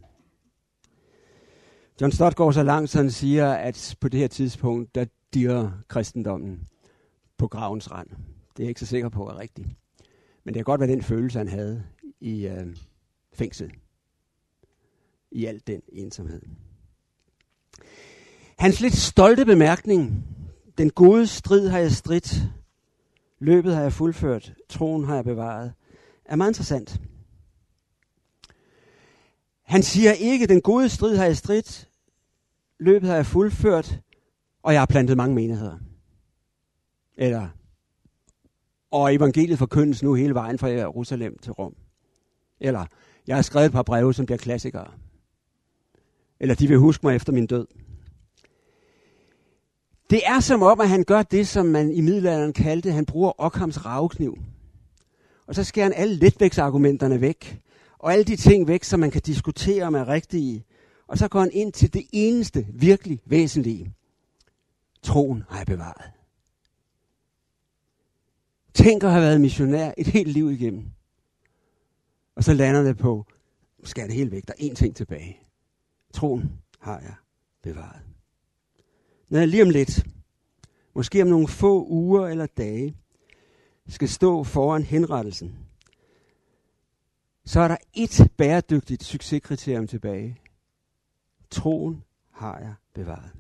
John 2.02 2.12
Stott 2.12 2.36
går 2.36 2.52
så 2.52 2.64
langt, 2.64 2.90
så 2.90 2.98
han 2.98 3.12
siger, 3.12 3.54
at 3.54 3.98
på 4.00 4.10
det 4.10 4.20
her 4.20 4.28
tidspunkt, 4.28 4.96
der 4.96 5.06
dirrer 5.34 5.72
kristendommen 5.88 6.68
på 7.38 7.48
gravens 7.48 7.92
rand. 7.92 8.10
Det 8.10 8.60
er 8.60 8.64
jeg 8.64 8.68
ikke 8.70 8.80
så 8.80 8.86
sikker 8.86 9.10
på 9.10 9.28
er 9.28 9.38
rigtigt. 9.38 9.68
Men 10.48 10.54
det 10.54 10.60
kan 10.60 10.64
godt 10.64 10.82
være 10.82 10.92
den 10.92 11.02
følelse, 11.02 11.38
han 11.38 11.48
havde 11.48 11.84
i 12.20 12.48
øh, 12.48 12.78
fængslet. 13.34 13.72
I 15.32 15.46
al 15.46 15.62
den 15.68 15.82
ensomhed. 15.92 16.42
Hans 18.58 18.82
lidt 18.82 18.94
stolte 18.94 19.46
bemærkning, 19.46 20.26
den 20.78 20.90
gode 20.90 21.28
strid 21.28 21.68
har 21.68 21.80
jeg 21.80 21.92
stridt, 21.92 22.42
løbet 23.40 23.76
har 23.76 23.82
jeg 23.82 23.94
fuldført, 23.94 24.54
troen 24.70 25.04
har 25.04 25.16
jeg 25.16 25.24
bevaret, 25.24 25.74
er 26.26 26.36
meget 26.36 26.50
interessant. 26.50 27.02
Han 29.64 29.84
siger 29.84 30.12
ikke, 30.12 30.48
den 30.48 30.62
gode 30.62 30.90
strid 30.90 31.18
har 31.18 31.26
jeg 31.26 31.38
stridt, 31.38 31.90
løbet 32.80 33.10
har 33.10 33.16
jeg 33.16 33.26
fuldført, 33.26 34.00
og 34.64 34.74
jeg 34.74 34.82
har 34.82 34.86
plantet 34.86 35.18
mange 35.18 35.36
menigheder. 35.36 35.78
Eller, 37.18 37.50
og 38.92 39.16
evangeliet 39.16 39.60
forkyndes 39.60 40.04
nu 40.04 40.14
hele 40.14 40.34
vejen 40.34 40.60
fra 40.60 40.68
Jerusalem 40.68 41.38
til 41.38 41.52
Rom. 41.52 41.76
Eller, 42.60 42.86
jeg 43.28 43.36
har 43.36 43.42
skrevet 43.42 43.66
et 43.66 43.72
par 43.72 43.84
breve, 43.84 44.14
som 44.14 44.26
bliver 44.26 44.38
klassikere. 44.38 44.92
Eller, 46.40 46.56
de 46.56 46.68
vil 46.68 46.78
huske 46.78 47.06
mig 47.06 47.16
efter 47.16 47.34
min 47.34 47.46
død. 47.46 47.68
Det 50.10 50.22
er 50.26 50.40
som 50.40 50.62
om, 50.62 50.82
at 50.82 50.90
han 50.90 51.04
gør 51.04 51.24
det, 51.24 51.48
som 51.48 51.66
man 51.66 51.92
i 51.92 52.02
middelalderen 52.02 52.54
kaldte, 52.54 52.92
han 52.92 53.06
bruger 53.06 53.32
Ockhams 53.38 53.86
ravkniv. 53.86 54.38
Og 55.48 55.56
så 55.56 55.64
skærer 55.64 55.86
han 55.86 55.94
alle 55.94 56.16
letvægtsargumenterne 56.16 57.22
væk, 57.22 57.62
og 57.98 58.14
alle 58.14 58.24
de 58.26 58.36
ting 58.36 58.68
væk, 58.68 58.84
som 58.84 59.00
man 59.00 59.12
kan 59.12 59.22
diskutere 59.22 59.84
om 59.84 59.96
er 59.96 60.08
rigtige. 60.08 60.66
Og 61.08 61.18
så 61.18 61.28
går 61.28 61.40
han 61.40 61.52
ind 61.54 61.74
til 61.74 61.94
det 61.94 62.06
eneste 62.12 62.68
virkelig 62.74 63.20
væsentlige. 63.26 63.94
Troen 65.04 65.44
har 65.50 65.58
jeg 65.58 65.66
bevaret. 65.66 66.17
Tænk 68.78 69.04
at 69.04 69.12
have 69.12 69.22
været 69.22 69.42
missionær 69.42 69.92
et 69.98 70.08
helt 70.08 70.28
liv 70.28 70.52
igennem. 70.52 70.86
Og 72.36 72.44
så 72.44 72.54
lander 72.54 72.84
det 72.84 72.98
på, 72.98 73.26
skal 73.84 74.08
det 74.08 74.16
helt 74.16 74.32
væk, 74.32 74.48
der 74.48 74.54
er 74.60 74.70
én 74.70 74.74
ting 74.74 74.96
tilbage. 74.96 75.40
Troen 76.14 76.52
har 76.80 77.00
jeg 77.00 77.16
bevaret. 77.64 78.02
Når 79.30 79.40
jeg 79.40 79.48
lige 79.48 79.64
om 79.64 79.70
lidt, 79.70 80.06
måske 80.96 81.22
om 81.22 81.28
nogle 81.28 81.48
få 81.48 81.86
uger 81.88 82.28
eller 82.28 82.46
dage, 82.46 82.96
skal 83.88 84.10
stå 84.10 84.44
foran 84.44 84.84
henrettelsen, 84.84 85.56
så 87.46 87.60
er 87.60 87.68
der 87.68 87.78
et 87.94 88.32
bæredygtigt 88.38 89.04
succeskriterium 89.04 89.88
tilbage. 89.88 90.40
Troen 91.52 92.04
har 92.32 92.60
jeg 92.60 92.74
bevaret. 92.94 93.32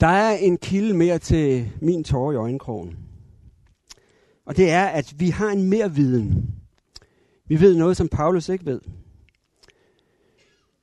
Der 0.00 0.06
er 0.06 0.36
en 0.36 0.58
kilde 0.58 0.94
mere 0.94 1.18
til 1.18 1.72
min 1.80 2.04
tårer 2.04 2.32
i 2.32 2.36
øjenkrogen. 2.36 2.98
Og 4.44 4.56
det 4.56 4.70
er, 4.70 4.86
at 4.86 5.14
vi 5.18 5.30
har 5.30 5.50
en 5.50 5.68
mere 5.68 5.94
viden. 5.94 6.54
Vi 7.46 7.60
ved 7.60 7.76
noget, 7.76 7.96
som 7.96 8.08
Paulus 8.08 8.48
ikke 8.48 8.66
ved. 8.66 8.80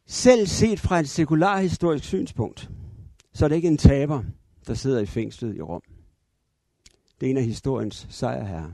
Selv 0.06 0.48
set 0.48 0.80
fra 0.80 1.00
et 1.00 1.10
sekularhistorisk 1.10 2.04
synspunkt, 2.06 2.70
så 3.34 3.46
er 3.46 3.50
det 3.50 3.56
ikke 3.56 3.68
en 3.68 3.78
taber, 3.78 4.24
der 4.68 4.74
sidder 4.74 5.00
i 5.00 5.06
fængslet 5.06 5.56
i 5.56 5.62
Rom. 5.62 5.82
Det 7.20 7.28
er 7.28 7.32
en 7.32 7.38
af 7.38 7.44
historiens 7.44 8.08
sejrherrer. 8.10 8.72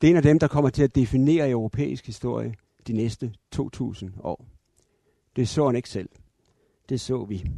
Det 0.00 0.06
er 0.06 0.10
en 0.10 0.16
af 0.16 0.22
dem, 0.22 0.38
der 0.38 0.48
kommer 0.48 0.70
til 0.70 0.82
at 0.82 0.94
definere 0.94 1.50
europæisk 1.50 2.06
historie 2.06 2.54
de 2.86 2.92
næste 2.92 3.34
2000 3.52 4.12
år. 4.22 4.46
Det 5.36 5.48
så 5.48 5.66
han 5.66 5.76
ikke 5.76 5.88
selv. 5.88 6.08
Det 6.88 7.00
så 7.00 7.24
vi. 7.24 7.50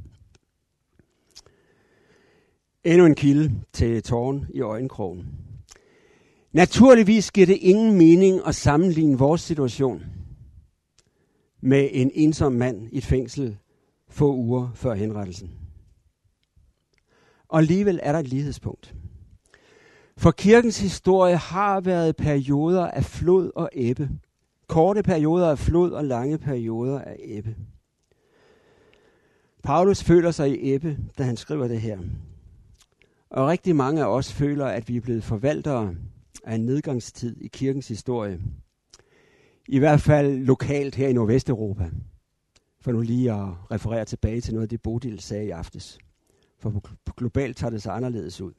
Endnu 2.89 3.07
en 3.07 3.15
kilde 3.15 3.55
til 3.73 4.03
tårn 4.03 4.47
i 4.55 4.61
øjenkrogen. 4.61 5.27
Naturligvis 6.53 7.31
giver 7.31 7.47
det 7.47 7.57
ingen 7.61 7.99
mening 7.99 8.41
at 8.47 8.55
sammenligne 8.55 9.19
vores 9.19 9.41
situation 9.41 10.03
med 11.61 11.89
en 11.93 12.11
ensom 12.15 12.53
mand 12.53 12.89
i 12.93 12.99
et 12.99 13.05
fængsel 13.05 13.57
få 14.11 14.35
uger 14.35 14.71
før 14.75 14.95
henrettelsen. 14.95 15.51
Og 17.49 17.59
alligevel 17.59 18.01
er 18.03 18.13
der 18.13 18.19
et 18.19 18.29
lighedspunkt. 18.29 18.95
For 20.17 20.31
kirkens 20.31 20.81
historie 20.81 21.37
har 21.37 21.81
været 21.81 22.17
perioder 22.17 22.87
af 22.87 23.05
flod 23.05 23.51
og 23.55 23.71
æbbe. 23.73 24.09
Korte 24.67 25.03
perioder 25.03 25.51
af 25.51 25.59
flod 25.59 25.91
og 25.91 26.05
lange 26.05 26.39
perioder 26.39 26.99
af 27.01 27.17
æbbe. 27.25 27.57
Paulus 29.63 30.03
føler 30.03 30.31
sig 30.31 30.51
i 30.51 30.73
æbbe, 30.73 30.99
da 31.19 31.23
han 31.23 31.37
skriver 31.37 31.69
det 31.69 31.81
her. 31.81 31.99
Og 33.31 33.49
rigtig 33.49 33.77
mange 33.77 34.03
af 34.03 34.07
os 34.07 34.33
føler, 34.33 34.67
at 34.67 34.89
vi 34.89 34.97
er 34.97 35.01
blevet 35.01 35.25
forvaltere 35.25 35.95
af 36.45 36.55
en 36.55 36.65
nedgangstid 36.65 37.37
i 37.41 37.49
kirkens 37.49 37.89
historie. 37.89 38.41
I 39.69 39.79
hvert 39.79 40.01
fald 40.01 40.39
lokalt 40.39 40.95
her 40.95 41.09
i 41.09 41.13
Nordvesteuropa. 41.13 41.91
For 42.81 42.93
nu 42.93 43.01
lige 43.01 43.33
at 43.33 43.71
referere 43.71 44.05
tilbage 44.05 44.41
til 44.41 44.55
noget 44.55 44.63
af 44.63 44.69
det, 44.69 44.83
Bodil 44.83 45.21
sagde 45.21 45.47
i 45.47 45.51
aftes. 45.51 45.99
For 46.59 46.83
globalt 47.17 47.57
tager 47.57 47.71
det 47.71 47.83
sig 47.83 47.95
anderledes 47.95 48.41
ud. 48.41 48.53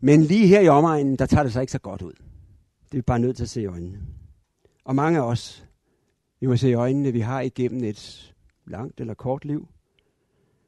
Men 0.00 0.22
lige 0.22 0.46
her 0.46 0.60
i 0.60 0.68
omegnen, 0.68 1.16
der 1.16 1.26
tager 1.26 1.42
det 1.42 1.52
sig 1.52 1.60
ikke 1.60 1.72
så 1.72 1.78
godt 1.78 2.02
ud. 2.02 2.12
Det 2.84 2.92
er 2.92 2.98
vi 2.98 3.02
bare 3.02 3.18
nødt 3.18 3.36
til 3.36 3.42
at 3.42 3.48
se 3.48 3.62
i 3.62 3.66
øjnene. 3.66 4.00
Og 4.84 4.94
mange 4.94 5.18
af 5.18 5.22
os, 5.22 5.66
vi 6.40 6.46
må 6.46 6.56
se 6.56 6.70
i 6.70 6.74
øjnene, 6.74 7.12
vi 7.12 7.20
har 7.20 7.40
igennem 7.40 7.84
et 7.84 8.34
langt 8.66 9.00
eller 9.00 9.14
kort 9.14 9.44
liv, 9.44 9.68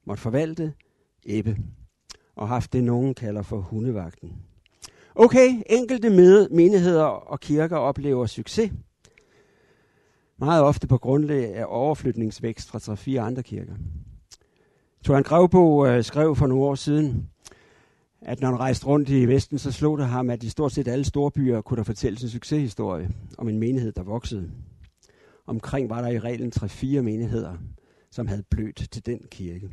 måtte 0.05 0.23
forvalte 0.23 0.75
æbbe, 1.27 1.57
og 2.39 2.49
haft 2.49 2.73
det, 2.73 2.85
nogen 2.85 3.15
kalder 3.15 3.43
for 3.43 3.61
hundevagten. 3.61 4.33
Okay, 5.15 5.63
enkelte 5.67 6.11
med 6.11 6.49
menigheder 6.49 7.05
og 7.05 7.41
kirker 7.41 7.77
oplever 7.77 8.27
succes. 8.27 8.73
Meget 10.39 10.63
ofte 10.63 10.87
på 10.87 10.99
grundlag 10.99 11.55
af 11.55 11.65
overflytningsvækst 11.69 12.69
fra 12.69 12.79
tre-fire 12.79 13.21
andre 13.21 13.43
kirker. 13.43 13.75
Toran 15.05 15.23
Grevbo 15.23 15.87
øh, 15.87 16.05
skrev 16.05 16.37
for 16.37 16.47
nogle 16.47 16.65
år 16.65 16.75
siden, 16.75 17.29
at 18.23 18.41
når 18.41 18.49
han 18.49 18.61
rejste 18.61 18.87
rundt 18.87 19.09
i 19.09 19.27
Vesten, 19.27 19.59
så 19.59 19.73
slog 19.73 19.99
det 19.99 20.07
ham, 20.07 20.31
at 20.31 20.43
i 20.43 20.49
stort 20.49 20.73
set 20.73 20.89
alle 20.89 21.05
store 21.05 21.31
byer 21.31 21.61
kunne 21.61 21.77
der 21.77 21.83
fortælles 21.83 22.23
en 22.23 22.29
succeshistorie 22.29 23.11
om 23.39 23.49
en 23.49 23.59
menighed, 23.59 23.93
der 23.93 24.03
voksede. 24.03 24.51
Omkring 25.47 25.91
var 25.91 26.01
der 26.01 26.09
i 26.09 26.19
reglen 26.19 26.53
3-4 26.57 27.01
menigheder, 27.01 27.57
som 28.11 28.27
havde 28.27 28.43
blødt 28.51 28.89
til 28.91 29.07
den 29.07 29.21
kirke. 29.31 29.71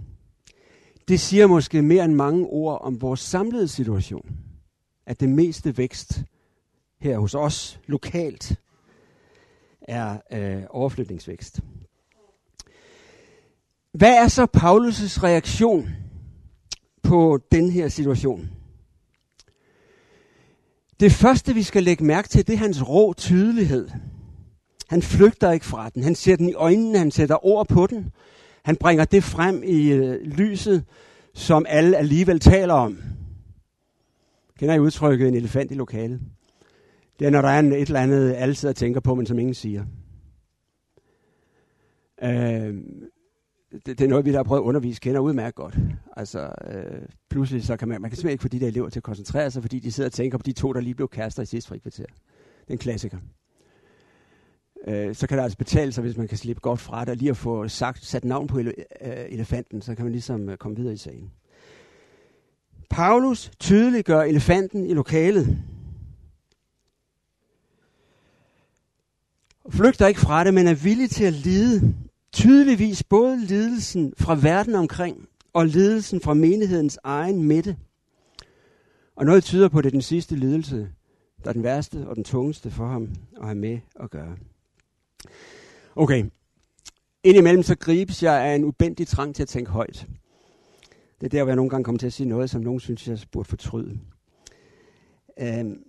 Det 1.08 1.20
siger 1.20 1.48
måske 1.48 1.82
mere 1.82 2.06
end 2.06 2.14
mange 2.14 2.46
ord 2.46 2.82
om 2.82 3.02
vores 3.02 3.20
samlede 3.20 3.68
situation. 3.68 4.38
At 5.06 5.20
det 5.20 5.30
meste 5.30 5.78
vækst 5.78 6.24
her 7.00 7.18
hos 7.18 7.36
os 7.36 7.80
lokalt 7.88 8.60
er 9.82 10.18
øh, 10.32 10.64
overflytningsvækst. 10.70 11.60
Hvad 13.92 14.14
er 14.14 14.28
så 14.28 14.48
Paulus' 14.58 15.24
reaktion 15.24 15.90
på 17.04 17.40
den 17.52 17.70
her 17.70 17.88
situation? 17.88 18.50
Det 21.00 21.12
første, 21.12 21.54
vi 21.54 21.64
skal 21.64 21.84
lægge 21.84 22.04
mærke 22.04 22.28
til, 22.28 22.48
det 22.48 22.54
er 22.54 22.58
hans 22.58 22.90
rå 22.90 23.14
tydelighed. 23.14 23.90
Han 24.88 25.02
flygter 25.02 25.52
ikke 25.52 25.66
fra 25.66 25.90
den. 25.90 26.04
Han 26.04 26.16
ser 26.16 26.36
den 26.36 26.50
i 26.50 26.54
øjnene, 26.54 26.98
han 26.98 27.12
sætter 27.12 27.46
ord 27.46 27.68
på 27.68 27.88
den. 27.88 28.12
Han 28.66 28.76
bringer 28.76 29.06
det 29.06 29.24
frem 29.24 29.64
i 29.64 29.92
øh, 29.92 30.22
lyset, 30.22 30.84
som 31.34 31.66
alle 31.70 31.98
alligevel 31.98 32.40
taler 32.40 32.74
om. 32.74 32.98
Kender 34.60 34.76
I 34.76 34.80
udtrykket 34.80 35.28
en 35.28 35.36
elefant 35.36 35.72
i 35.72 35.74
lokalet? 35.74 36.22
Det 37.20 37.28
er, 37.28 37.30
når 37.30 37.42
der 37.42 37.50
er 37.50 37.60
en, 37.60 37.74
et 37.74 37.82
eller 37.82 38.00
andet, 38.00 38.34
alle 38.34 38.56
sidder 38.56 38.72
og 38.72 38.76
tænker 38.76 39.00
på, 39.00 39.16
men 39.16 39.26
som 39.26 39.40
ingen 39.40 39.54
siger. 39.54 39.86
Øh, 42.24 42.74
det, 43.72 43.86
det 43.86 44.02
er 44.02 44.08
noget, 44.08 44.26
vi 44.26 44.32
der 44.32 44.38
har 44.38 44.44
prøvet 44.44 44.62
at 44.62 44.66
undervise, 44.66 45.02
kender 45.02 45.20
udmærket 45.20 45.56
godt. 45.56 45.78
Altså, 46.18 46.40
øh, 46.68 47.02
pludselig 47.30 47.64
så 47.64 47.78
kan 47.78 47.88
man, 47.88 48.02
man 48.02 48.10
kan 48.10 48.18
simpelthen 48.18 48.34
ikke 48.34 48.42
få 48.42 48.48
de 48.48 48.60
der 48.60 48.68
elever 48.68 48.90
til 48.90 49.00
at 49.00 49.04
koncentrere 49.04 49.52
sig, 49.52 49.62
fordi 49.62 49.80
de 49.80 49.92
sidder 49.92 50.10
og 50.10 50.14
tænker 50.14 50.38
på 50.38 50.44
de 50.44 50.54
to, 50.54 50.74
der 50.74 50.82
lige 50.82 50.96
blev 50.96 51.10
kærester 51.10 51.44
i 51.44 51.46
sidste 51.46 51.68
frikvarter. 51.68 52.06
Det 52.06 52.68
er 52.68 52.74
en 52.74 52.78
klassiker. 52.78 53.18
Øh, 54.88 55.16
så 55.16 55.28
kan 55.28 55.38
det 55.38 55.44
altså 55.44 55.58
betale 55.58 55.92
sig, 55.92 56.02
hvis 56.02 56.18
man 56.18 56.28
kan 56.28 56.38
slippe 56.38 56.62
godt 56.62 56.80
fra 56.80 57.02
det, 57.02 57.10
og 57.10 57.16
lige 57.16 57.30
at 57.30 57.38
få 57.38 57.68
sagt, 57.68 58.06
sat 58.06 58.26
navn 58.26 58.48
på 58.48 58.58
ele, 58.60 58.74
øh, 59.02 59.26
elefanten, 59.30 59.82
så 59.82 59.96
kan 59.96 60.06
man 60.06 60.12
ligesom 60.12 60.50
øh, 60.50 60.58
komme 60.58 60.78
videre 60.78 60.94
i 60.94 60.98
sagen. 60.98 61.32
Paulus 62.90 63.52
tydeliggør 63.60 64.22
elefanten 64.22 64.86
i 64.86 64.94
lokalet. 64.94 65.64
Flygter 69.70 70.08
ikke 70.08 70.20
fra 70.20 70.44
det, 70.44 70.54
men 70.54 70.68
er 70.68 70.74
villig 70.74 71.10
til 71.10 71.24
at 71.24 71.34
lide 71.34 71.96
tydeligvis 72.32 73.04
både 73.04 73.46
lidelsen 73.46 74.14
fra 74.18 74.36
verden 74.42 74.76
omkring 74.76 75.28
og 75.54 75.68
lidelsen 75.68 76.22
fra 76.22 76.34
menighedens 76.34 77.00
egen 77.04 77.44
midte. 77.44 77.78
Og 79.16 79.26
noget 79.26 79.44
tyder 79.44 79.70
på, 79.70 79.78
at 79.78 79.84
det 79.84 79.90
er 79.90 79.92
den 79.92 80.02
sidste 80.02 80.36
lidelse, 80.36 80.90
der 81.44 81.50
er 81.50 81.54
den 81.54 81.64
værste 81.64 82.08
og 82.08 82.16
den 82.16 82.24
tungeste 82.24 82.72
for 82.72 82.88
ham 82.88 83.10
at 83.38 83.46
have 83.46 83.56
med 83.56 83.80
at 84.00 84.10
gøre. 84.10 84.36
Okay. 85.96 86.26
Indimellem 87.24 87.64
så 87.64 87.76
gribes 87.78 88.24
jeg 88.24 88.42
af 88.42 88.56
en 88.56 88.64
ubendig 88.64 89.08
trang 89.08 89.36
til 89.36 89.44
at 89.44 89.50
tænke 89.50 89.72
højt. 89.72 90.08
Det 91.22 91.26
er 91.26 91.30
der, 91.30 91.44
hvor 91.44 91.50
jeg 91.50 91.56
nogle 91.56 91.70
gange 91.70 91.84
kommer 91.84 92.00
til 92.00 92.08
at 92.08 92.14
sige 92.14 92.30
noget, 92.30 92.50
som 92.50 92.62
nogen 92.62 92.80
synes, 92.80 93.08
jeg 93.08 93.20
burde 93.32 93.50
fortryde. 93.50 94.00
Øhm, 95.40 95.84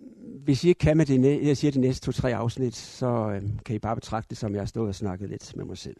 hvis 0.45 0.65
I 0.65 0.69
ikke 0.69 0.79
kan 0.79 0.97
med 0.97 1.07
det, 1.07 1.47
jeg 1.47 1.57
siger 1.57 1.73
de 1.73 1.81
næste 1.81 2.07
to-tre 2.07 2.35
afsnit, 2.35 2.77
så 2.77 3.07
øhm, 3.07 3.59
kan 3.59 3.77
I 3.77 3.79
bare 3.79 3.95
betragte 3.95 4.31
det, 4.31 4.39
som 4.39 4.53
jeg 4.53 4.61
har 4.61 4.67
stået 4.67 4.89
og 4.89 4.95
snakket 4.95 5.29
lidt 5.29 5.57
med 5.57 5.65
mig 5.65 5.79
selv. 5.79 5.97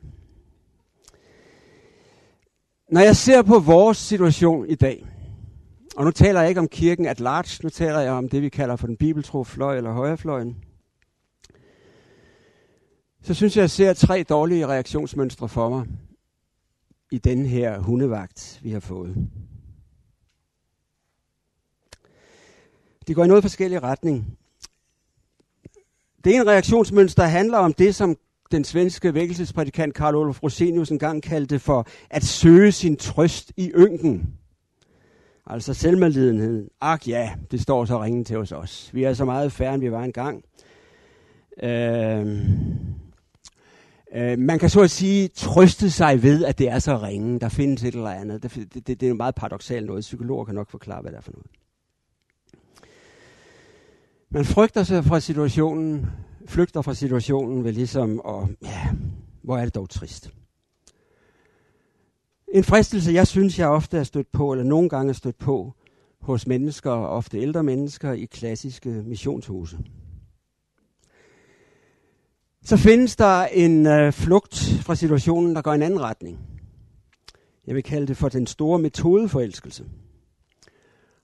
Når 2.91 3.01
jeg 3.01 3.17
ser 3.17 3.43
på 3.43 3.59
vores 3.59 3.99
situation 3.99 4.69
i 4.69 4.75
dag, 4.75 5.07
og 5.97 6.05
nu 6.05 6.11
taler 6.11 6.41
jeg 6.41 6.49
ikke 6.49 6.61
om 6.61 6.69
kirken 6.69 7.07
at 7.07 7.21
large, 7.21 7.61
nu 7.63 7.69
taler 7.69 8.01
jeg 8.01 8.13
om 8.13 8.29
det, 8.29 8.43
vi 8.43 8.49
kalder 8.49 8.77
for 8.77 8.87
den 8.87 8.97
bibeltro 8.97 9.45
fløj 9.45 9.77
eller 9.77 9.93
højrefløjen, 9.93 10.57
så 13.27 13.35
synes 13.35 13.57
jeg, 13.57 13.65
at 13.65 13.81
jeg 13.81 13.97
ser 13.97 14.07
tre 14.07 14.23
dårlige 14.23 14.67
reaktionsmønstre 14.67 15.49
for 15.49 15.69
mig 15.69 15.87
i 17.11 17.19
den 17.19 17.47
her 17.47 17.79
hundevagt, 17.79 18.61
vi 18.63 18.71
har 18.71 18.81
fået. 18.81 19.17
De 23.09 23.15
går 23.15 23.25
i 23.25 23.29
noget 23.29 23.45
forskellig 23.45 23.83
retning. 23.83 24.39
Det 26.25 26.35
ene 26.35 26.51
reaktionsmønster 26.51 27.23
handler 27.23 27.59
om 27.59 27.73
det, 27.73 27.95
som 27.95 28.17
den 28.51 28.65
svenske 28.65 29.15
vækkelsesprædikant 29.15 29.95
Karl 29.95 30.15
Olof 30.15 30.43
Rosenius 30.43 30.91
engang 30.91 31.23
kaldte 31.23 31.59
for 31.59 31.87
at 32.11 32.25
søge 32.25 32.73
sin 32.73 32.97
trøst 32.97 33.53
i 33.57 33.71
ynken. 33.77 34.35
Altså 35.47 35.75
selvmedlidenhed. 35.75 36.71
Ak 36.81 37.09
ja, 37.09 37.35
det 37.51 37.61
står 37.61 37.85
så 37.85 38.03
ringen 38.03 38.25
til 38.25 38.37
os 38.37 38.53
også. 38.53 38.93
Vi 38.93 39.05
er 39.05 39.15
så 39.15 39.25
meget 39.25 39.53
færre, 39.53 39.75
end 39.75 39.83
vi 39.83 39.93
var 39.93 40.03
engang. 40.03 40.45
Øh, 41.63 42.49
øh, 44.15 44.39
man 44.39 44.59
kan 44.59 44.71
så 44.71 44.81
at 44.81 44.91
sige 44.91 45.29
trøste 45.29 45.91
sig 45.91 46.23
ved, 46.23 46.45
at 46.45 46.59
det 46.59 46.69
er 46.69 46.79
så 46.79 46.97
ringe. 46.97 47.41
Der 47.41 47.49
findes 47.49 47.83
et 47.83 47.95
eller 47.95 48.11
andet. 48.11 48.43
Det, 48.43 48.55
det, 48.75 48.87
det, 48.87 49.01
det 49.01 49.09
er 49.09 49.15
meget 49.15 49.35
paradoxalt 49.35 49.87
noget. 49.87 50.01
Psykologer 50.01 50.45
kan 50.45 50.55
nok 50.55 50.71
forklare, 50.71 51.03
hvad 51.03 51.11
det 51.11 51.17
er 51.17 51.23
for 51.23 51.33
noget. 51.33 51.47
Man 54.31 54.45
frygter 54.45 54.83
sig 54.83 55.05
fra 55.05 55.21
situationen, 55.21 56.07
flygter 56.47 56.83
fra 56.83 56.95
situationen 56.95 57.65
ved 57.65 57.73
ligesom, 57.73 58.21
og 58.21 58.49
ja, 58.63 58.89
hvor 59.43 59.59
er 59.59 59.65
det 59.65 59.75
dog 59.75 59.91
trist. 59.91 60.31
En 62.49 62.65
fristelse, 62.65 63.13
jeg 63.13 63.27
synes, 63.27 63.59
jeg 63.59 63.69
ofte 63.69 63.99
er 63.99 64.05
stødt 64.05 64.33
på, 64.33 64.53
eller 64.53 64.65
nogle 64.65 64.89
gange 64.89 65.11
er 65.11 65.15
stødt 65.15 65.39
på, 65.39 65.75
hos 66.21 66.47
mennesker, 66.47 66.91
ofte 66.91 67.39
ældre 67.39 67.63
mennesker, 67.63 68.13
i 68.13 68.25
klassiske 68.25 68.89
missionshuse. 68.89 69.79
Så 72.67 72.77
findes 72.77 73.17
der 73.17 73.45
en 73.45 73.87
øh, 73.87 74.13
flugt 74.13 74.55
fra 74.81 74.95
situationen, 74.95 75.57
der 75.57 75.63
går 75.63 75.73
i 75.73 75.75
en 75.75 75.83
anden 75.83 76.01
retning. 76.01 76.39
Jeg 77.67 77.75
vil 77.75 77.83
kalde 77.83 78.07
det 78.07 78.17
for 78.17 78.29
den 78.29 78.47
store 78.47 78.79
metodeforelskelse. 78.79 79.85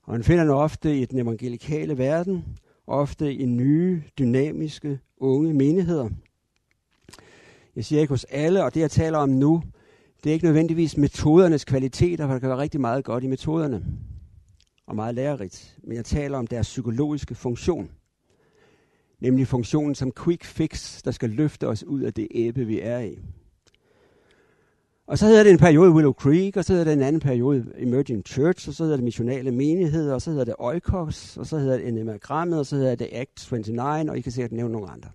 Og 0.03 0.11
man 0.13 0.23
finder 0.23 0.43
den 0.43 0.53
ofte 0.53 0.97
i 0.99 1.05
den 1.05 1.19
evangelikale 1.19 1.97
verden, 1.97 2.45
ofte 2.87 3.33
i 3.33 3.45
nye, 3.45 4.03
dynamiske, 4.19 4.99
unge 5.17 5.53
menigheder. 5.53 6.09
Jeg 7.75 7.85
siger 7.85 8.01
ikke 8.01 8.13
hos 8.13 8.23
alle, 8.23 8.63
og 8.63 8.73
det 8.73 8.79
jeg 8.79 8.91
taler 8.91 9.17
om 9.17 9.29
nu, 9.29 9.63
det 10.23 10.29
er 10.29 10.33
ikke 10.33 10.45
nødvendigvis 10.45 10.97
metodernes 10.97 11.65
kvaliteter, 11.65 12.25
for 12.25 12.33
der 12.33 12.39
kan 12.39 12.49
være 12.49 12.57
rigtig 12.57 12.81
meget 12.81 13.03
godt 13.05 13.23
i 13.23 13.27
metoderne, 13.27 13.85
og 14.87 14.95
meget 14.95 15.15
lærerigt. 15.15 15.77
Men 15.83 15.97
jeg 15.97 16.05
taler 16.05 16.37
om 16.37 16.47
deres 16.47 16.67
psykologiske 16.67 17.35
funktion. 17.35 17.89
Nemlig 19.23 19.47
funktionen 19.47 19.95
som 19.95 20.11
quick 20.23 20.45
fix, 20.45 21.01
der 21.01 21.11
skal 21.11 21.29
løfte 21.29 21.67
os 21.67 21.83
ud 21.83 22.01
af 22.01 22.13
det 22.13 22.27
æbe, 22.31 22.65
vi 22.65 22.79
er 22.79 22.99
i. 22.99 23.19
Og 25.07 25.17
så 25.17 25.25
hedder 25.25 25.43
det 25.43 25.51
en 25.51 25.57
periode 25.57 25.91
Willow 25.91 26.13
Creek, 26.13 26.57
og 26.57 26.65
så 26.65 26.73
hedder 26.73 26.85
det 26.85 26.93
en 26.93 27.01
anden 27.01 27.19
periode 27.19 27.71
Emerging 27.77 28.23
Church, 28.27 28.69
og 28.69 28.73
så 28.73 28.83
hedder 28.83 28.97
det 28.97 29.03
missionale 29.03 29.51
menigheder, 29.51 30.13
og 30.13 30.21
så 30.21 30.29
hedder 30.29 30.45
det 30.45 30.55
Oikos, 30.59 31.37
og 31.37 31.45
så 31.45 31.57
hedder 31.57 31.77
det 31.77 31.87
Ennemagrammet, 31.87 32.59
og 32.59 32.65
så 32.65 32.75
hedder 32.75 32.95
det 32.95 33.09
Act 33.11 33.51
29, 33.51 34.11
og 34.11 34.17
I 34.17 34.21
kan 34.21 34.31
sikkert 34.31 34.51
nævne 34.51 34.71
nogle 34.71 34.89
andre. 34.89 35.09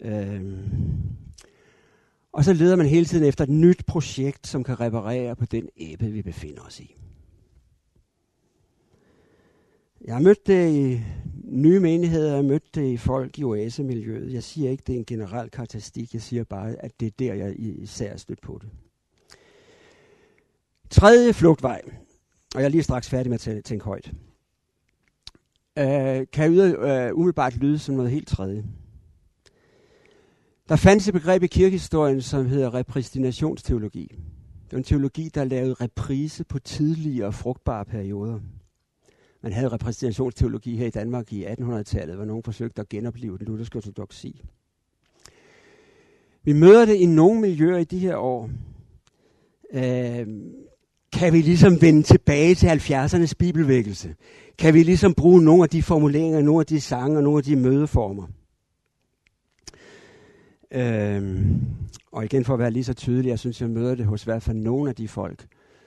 Øhm. 0.00 0.58
Og 2.32 2.44
så 2.44 2.52
leder 2.52 2.76
man 2.76 2.86
hele 2.86 3.06
tiden 3.06 3.24
efter 3.24 3.44
et 3.44 3.50
nyt 3.50 3.86
projekt, 3.86 4.46
som 4.46 4.64
kan 4.64 4.80
reparere 4.80 5.36
på 5.36 5.44
den 5.44 5.68
æbe, 5.76 6.06
vi 6.06 6.22
befinder 6.22 6.62
os 6.62 6.80
i. 6.80 6.96
Jeg 10.04 10.14
har 10.14 10.20
mødt 10.22 10.46
det 10.46 10.70
i 10.70 11.00
nye 11.52 11.80
menigheder, 11.80 12.34
jeg 12.34 12.44
mødt 12.44 12.74
det 12.74 12.92
i 12.92 12.96
folk 12.96 13.38
i 13.38 13.44
oasemiljøet. 13.44 14.32
Jeg 14.32 14.42
siger 14.42 14.70
ikke, 14.70 14.82
det 14.86 14.94
er 14.94 14.98
en 14.98 15.04
generel 15.04 15.50
karakteristik, 15.50 16.14
jeg 16.14 16.22
siger 16.22 16.44
bare, 16.44 16.74
at 16.78 17.00
det 17.00 17.06
er 17.06 17.12
der, 17.18 17.34
jeg 17.34 17.54
især 17.58 18.16
stødt 18.16 18.40
på 18.40 18.58
det. 18.62 18.68
Tredje 20.90 21.32
flugtvej, 21.32 21.82
og 22.54 22.60
jeg 22.60 22.64
er 22.64 22.70
lige 22.70 22.82
straks 22.82 23.08
færdig 23.08 23.30
med 23.30 23.48
at 23.48 23.64
tænke 23.64 23.84
højt, 23.84 24.12
øh, 25.78 26.26
kan 26.32 26.52
yde, 26.52 26.76
øh, 26.78 27.14
umiddelbart 27.14 27.56
lyde 27.56 27.78
som 27.78 27.94
noget 27.94 28.10
helt 28.10 28.28
tredje. 28.28 28.64
Der 30.68 30.76
fandt 30.76 31.08
et 31.08 31.14
begreb 31.14 31.42
i 31.42 31.46
kirkehistorien, 31.46 32.22
som 32.22 32.46
hedder 32.46 32.74
repristinationsteologi. 32.74 34.08
Det 34.64 34.72
er 34.72 34.76
en 34.76 34.84
teologi, 34.84 35.28
der 35.34 35.44
lavede 35.44 35.74
reprise 35.74 36.44
på 36.44 36.58
tidligere 36.58 37.32
frugtbare 37.32 37.84
perioder. 37.84 38.40
Man 39.42 39.52
havde 39.52 39.68
repræsentationsteologi 39.68 40.76
her 40.76 40.86
i 40.86 40.90
Danmark 40.90 41.32
i 41.32 41.44
1800-tallet, 41.44 42.16
hvor 42.16 42.24
nogen 42.24 42.42
forsøgte 42.42 42.80
at 42.80 42.88
genopleve 42.88 43.38
den 43.38 43.46
lutherske 43.46 43.76
ortodoxi. 43.76 44.42
Vi 46.44 46.52
møder 46.52 46.84
det 46.84 46.94
i 46.94 47.06
nogle 47.06 47.40
miljøer 47.40 47.78
i 47.78 47.84
de 47.84 47.98
her 47.98 48.16
år. 48.16 48.50
Øh, 49.72 50.26
kan 51.12 51.32
vi 51.32 51.40
ligesom 51.40 51.82
vende 51.82 52.02
tilbage 52.02 52.54
til 52.54 52.66
70'ernes 52.66 53.32
bibelvækkelse? 53.38 54.14
Kan 54.58 54.74
vi 54.74 54.82
ligesom 54.82 55.14
bruge 55.14 55.42
nogle 55.42 55.62
af 55.62 55.68
de 55.68 55.82
formuleringer, 55.82 56.40
nogle 56.40 56.60
af 56.60 56.66
de 56.66 56.80
sange 56.80 57.16
og 57.16 57.22
nogle 57.22 57.38
af 57.38 57.44
de 57.44 57.56
mødeformer? 57.56 58.26
Øh, 60.70 61.46
og 62.12 62.24
igen 62.24 62.44
for 62.44 62.52
at 62.54 62.58
være 62.58 62.70
lige 62.70 62.84
så 62.84 62.94
tydelig, 62.94 63.28
jeg 63.28 63.38
synes, 63.38 63.60
jeg 63.60 63.70
møder 63.70 63.94
det 63.94 64.06
hos 64.06 64.22
i 64.22 64.26
hvert 64.26 64.42
fald 64.42 64.56
nogle 64.56 64.90
af 64.90 64.96
de 64.96 65.08
folk, 65.08 65.46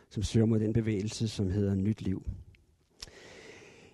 som 0.10 0.24
søger 0.24 0.46
mod 0.46 0.60
den 0.60 0.74
bevægelse, 0.74 1.28
som 1.28 1.50
hedder 1.50 1.76
Nyt 1.76 2.02
Liv. 2.02 2.24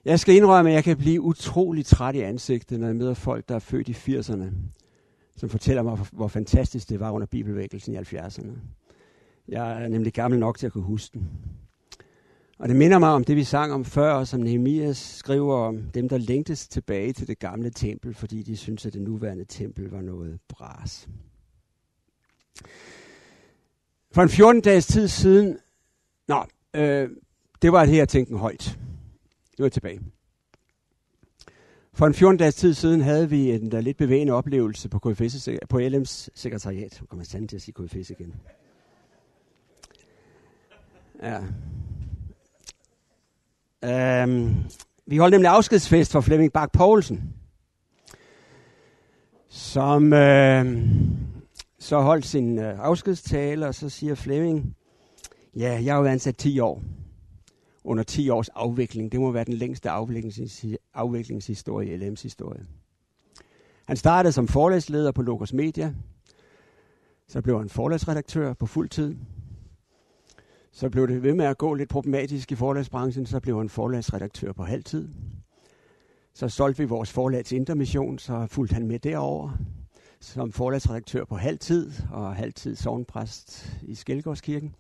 Jeg 0.06 0.20
skal 0.20 0.36
indrømme, 0.36 0.70
at 0.70 0.76
jeg 0.76 0.84
kan 0.84 0.98
blive 0.98 1.22
utrolig 1.22 1.86
træt 1.86 2.16
i 2.16 2.20
ansigtet, 2.20 2.80
når 2.80 2.88
jeg 2.88 2.96
møder 2.96 3.14
folk, 3.14 3.50
der 3.50 3.56
er 3.56 3.60
født 3.60 3.90
i 3.90 3.92
80'erne, 3.92 4.46
som 5.38 5.50
fortæller 5.50 5.84
mig, 5.84 6.00
hvor 6.12 6.28
fantastisk 6.28 6.90
det 6.90 7.00
var 7.00 7.12
under 7.12 7.28
bibelvækkelsen 7.28 7.94
i 7.94 7.98
70'erne. 7.98 8.52
Jeg 9.48 9.84
er 9.84 9.88
nemlig 9.88 10.14
gammel 10.14 10.40
nok 10.40 10.58
til 10.58 10.66
at 10.66 10.72
kunne 10.72 10.84
huske 10.84 11.14
den. 11.14 11.30
Og 12.60 12.70
det 12.70 12.76
minder 12.76 13.00
mig 13.00 13.10
om 13.10 13.24
det, 13.24 13.36
vi 13.36 13.44
sang 13.44 13.74
om 13.74 13.86
før, 13.86 14.14
og 14.14 14.28
som 14.28 14.40
Nehemias 14.40 14.98
skriver 14.98 15.56
om 15.56 15.82
dem, 15.94 16.10
der 16.10 16.18
længtes 16.18 16.68
tilbage 16.68 17.14
til 17.14 17.28
det 17.28 17.40
gamle 17.40 17.70
tempel, 17.70 18.14
fordi 18.14 18.44
de 18.44 18.58
syntes, 18.58 18.86
at 18.86 18.94
det 18.94 19.02
nuværende 19.02 19.46
tempel 19.46 19.90
var 19.90 20.02
noget 20.02 20.40
bras. 20.48 21.10
For 24.12 24.22
en 24.22 24.30
14 24.30 24.62
dages 24.62 24.88
tid 24.88 25.08
siden, 25.08 25.58
nå, 26.28 26.46
øh, 26.74 27.10
det 27.62 27.72
var 27.72 27.80
det 27.80 27.90
her, 27.90 27.98
jeg 27.98 28.10
tænkte 28.10 28.38
højt. 28.38 28.81
Nu 29.62 29.66
er 29.66 29.68
jeg 29.68 29.72
tilbage. 29.72 30.02
For 31.94 32.08
en 32.08 32.14
14 32.14 32.38
dages 32.38 32.56
tid 32.56 32.74
siden 32.74 33.02
havde 33.02 33.30
vi 33.30 33.52
en 33.52 33.72
der 33.72 33.82
lidt 33.82 33.98
bevægende 33.98 34.34
oplevelse 34.34 34.90
på, 34.90 35.00
KFS, 35.00 35.50
på 35.70 35.80
LM's 35.80 36.28
sekretariat. 36.36 36.98
Nu 37.02 37.06
kommer 37.06 37.26
sandt 37.26 37.50
til 37.50 37.56
at 37.56 37.62
sige 37.62 37.74
KFS 37.74 38.10
igen. 38.10 38.34
Ja. 41.24 41.40
Øhm, 44.24 44.56
vi 45.06 45.18
holdt 45.18 45.32
nemlig 45.32 45.52
afskedsfest 45.52 46.12
for 46.12 46.22
Flemming 46.22 46.54
Bak 46.54 46.72
Poulsen, 46.72 47.34
som 49.48 50.14
øh, 50.14 50.84
så 51.80 52.00
holdt 52.00 52.26
sin 52.26 52.60
øh, 52.60 52.80
afskedstale, 52.80 53.68
og 53.68 53.76
så 53.76 53.90
siger 53.90 54.16
Flemming, 54.16 54.76
ja, 55.56 55.82
jeg 55.84 55.94
har 55.94 55.98
jo 55.98 56.02
været 56.02 56.14
ansat 56.14 56.38
10 56.38 56.60
år 56.60 56.84
under 57.84 58.04
10 58.04 58.30
års 58.30 58.50
afvikling. 58.50 59.12
Det 59.12 59.20
må 59.20 59.32
være 59.32 59.44
den 59.44 59.54
længste 59.54 59.90
afviklingshistorie 60.94 61.94
i 61.94 62.10
LM's 62.10 62.24
historie. 62.24 62.66
Han 63.88 63.98
startede 63.98 64.34
som 64.34 64.48
forlagsleder 64.48 65.12
på 65.12 65.22
Logos 65.22 65.54
Media. 65.54 65.94
Så 67.28 67.42
blev 67.42 67.58
han 67.58 67.70
forlagsredaktør 67.70 68.54
på 68.54 68.66
fuld 68.66 68.90
tid. 68.90 69.16
Så 70.72 70.90
blev 70.90 71.08
det 71.08 71.24
ved 71.24 71.34
med 71.34 71.46
at 71.46 71.58
gå 71.58 71.74
lidt 71.74 71.90
problematisk 71.90 72.52
i 72.52 72.56
forlagsbranchen. 72.56 73.26
Så 73.26 73.40
blev 73.40 73.58
han 73.58 73.70
forlagsredaktør 73.70 74.52
på 74.52 74.64
halv 74.64 74.84
tid. 74.84 75.10
Så 76.34 76.50
solgte 76.50 76.84
vi 76.84 76.90
vores 76.90 77.12
forlags 77.12 77.52
Intermission, 77.52 78.20
så 78.20 78.48
fulgte 78.48 78.74
han 78.74 78.88
med 78.88 79.00
derover 79.00 79.58
som 80.20 80.52
forlagsredaktør 80.52 81.26
på 81.26 81.36
halv 81.36 81.60
tid 81.60 81.92
og 82.12 82.36
halvtid 82.36 82.76
sovnpræst 82.76 83.74
i 83.82 83.96
Skelgårdskirken. 83.96 84.76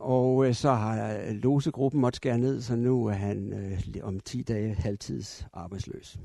Og 0.00 0.46
øh, 0.46 0.54
så 0.54 0.72
har 0.72 1.14
øh, 1.14 1.34
losegruppen 1.34 2.00
måtte 2.00 2.16
skære 2.16 2.38
ned, 2.38 2.62
så 2.62 2.76
nu 2.76 3.06
er 3.06 3.12
han 3.12 3.52
øh, 3.52 3.80
om 4.02 4.20
10 4.20 4.42
dage 4.42 4.74
halvtids 4.74 5.46
arbejdsløs. 5.52 6.18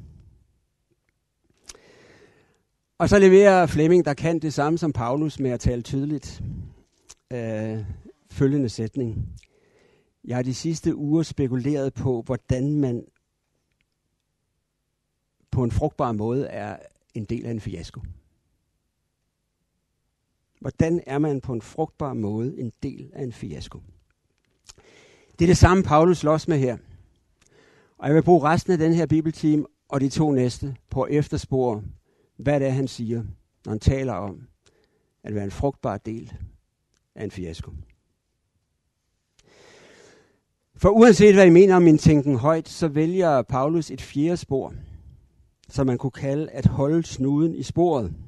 Og 2.98 3.10
så 3.10 3.20
leverer 3.20 3.66
Flemming, 3.66 4.06
der 4.06 4.14
kan 4.14 4.40
det 4.40 4.54
samme 4.54 4.78
som 4.78 4.94
Paulus 4.94 5.40
med 5.40 5.52
at 5.52 5.60
tale 5.60 5.82
tydeligt. 5.82 6.44
Øh, 7.34 7.80
følgende 8.32 8.70
sætning. 8.70 9.30
Jeg 10.24 10.36
har 10.36 10.44
de 10.44 10.54
sidste 10.54 10.96
uger 10.96 11.24
spekuleret 11.24 11.94
på, 11.94 12.22
hvordan 12.22 12.80
man 12.80 13.04
på 15.52 15.64
en 15.64 15.72
frugtbar 15.72 16.12
måde 16.12 16.48
er 16.48 16.78
en 17.14 17.26
del 17.26 17.46
af 17.46 17.52
en 17.52 17.60
fiasko. 17.60 18.02
Hvordan 20.60 21.02
er 21.08 21.18
man 21.18 21.42
på 21.42 21.54
en 21.54 21.62
frugtbar 21.62 22.14
måde 22.14 22.60
en 22.60 22.72
del 22.84 23.12
af 23.14 23.24
en 23.24 23.34
fiasko? 23.34 23.80
Det 25.40 25.46
er 25.46 25.48
det 25.50 25.58
samme, 25.58 25.84
Paulus 25.84 26.18
slås 26.18 26.48
med 26.48 26.58
her. 26.58 26.78
Og 27.98 28.08
jeg 28.08 28.16
vil 28.16 28.24
bruge 28.24 28.44
resten 28.44 28.74
af 28.74 28.78
den 28.80 28.94
her 28.94 29.06
bibelteam 29.06 29.66
og 29.90 30.02
de 30.02 30.10
to 30.10 30.32
næste 30.32 30.76
på 30.90 31.02
at 31.02 31.14
efterspore, 31.14 31.84
hvad 32.38 32.60
det 32.60 32.68
er, 32.68 32.72
han 32.72 32.88
siger, 32.88 33.24
når 33.66 33.72
han 33.72 33.80
taler 33.80 34.14
om 34.14 34.42
at 35.24 35.36
være 35.36 35.44
en 35.44 35.52
frugtbar 35.52 35.98
del 35.98 36.34
af 37.16 37.24
en 37.24 37.32
fiasko. 37.32 37.72
For 40.76 40.90
uanset 40.90 41.34
hvad 41.34 41.48
I 41.48 41.50
mener 41.50 41.76
om 41.76 41.82
min 41.82 41.98
tænken 41.98 42.36
højt, 42.36 42.70
så 42.70 42.88
vælger 42.88 43.42
Paulus 43.42 43.92
et 43.92 44.02
fjerde 44.02 44.38
spor, 44.38 44.74
som 45.70 45.88
man 45.88 45.98
kunne 45.98 46.12
kalde 46.12 46.50
at 46.50 46.66
holde 46.66 47.04
snuden 47.04 47.56
i 47.56 47.64
sporet– 47.64 48.14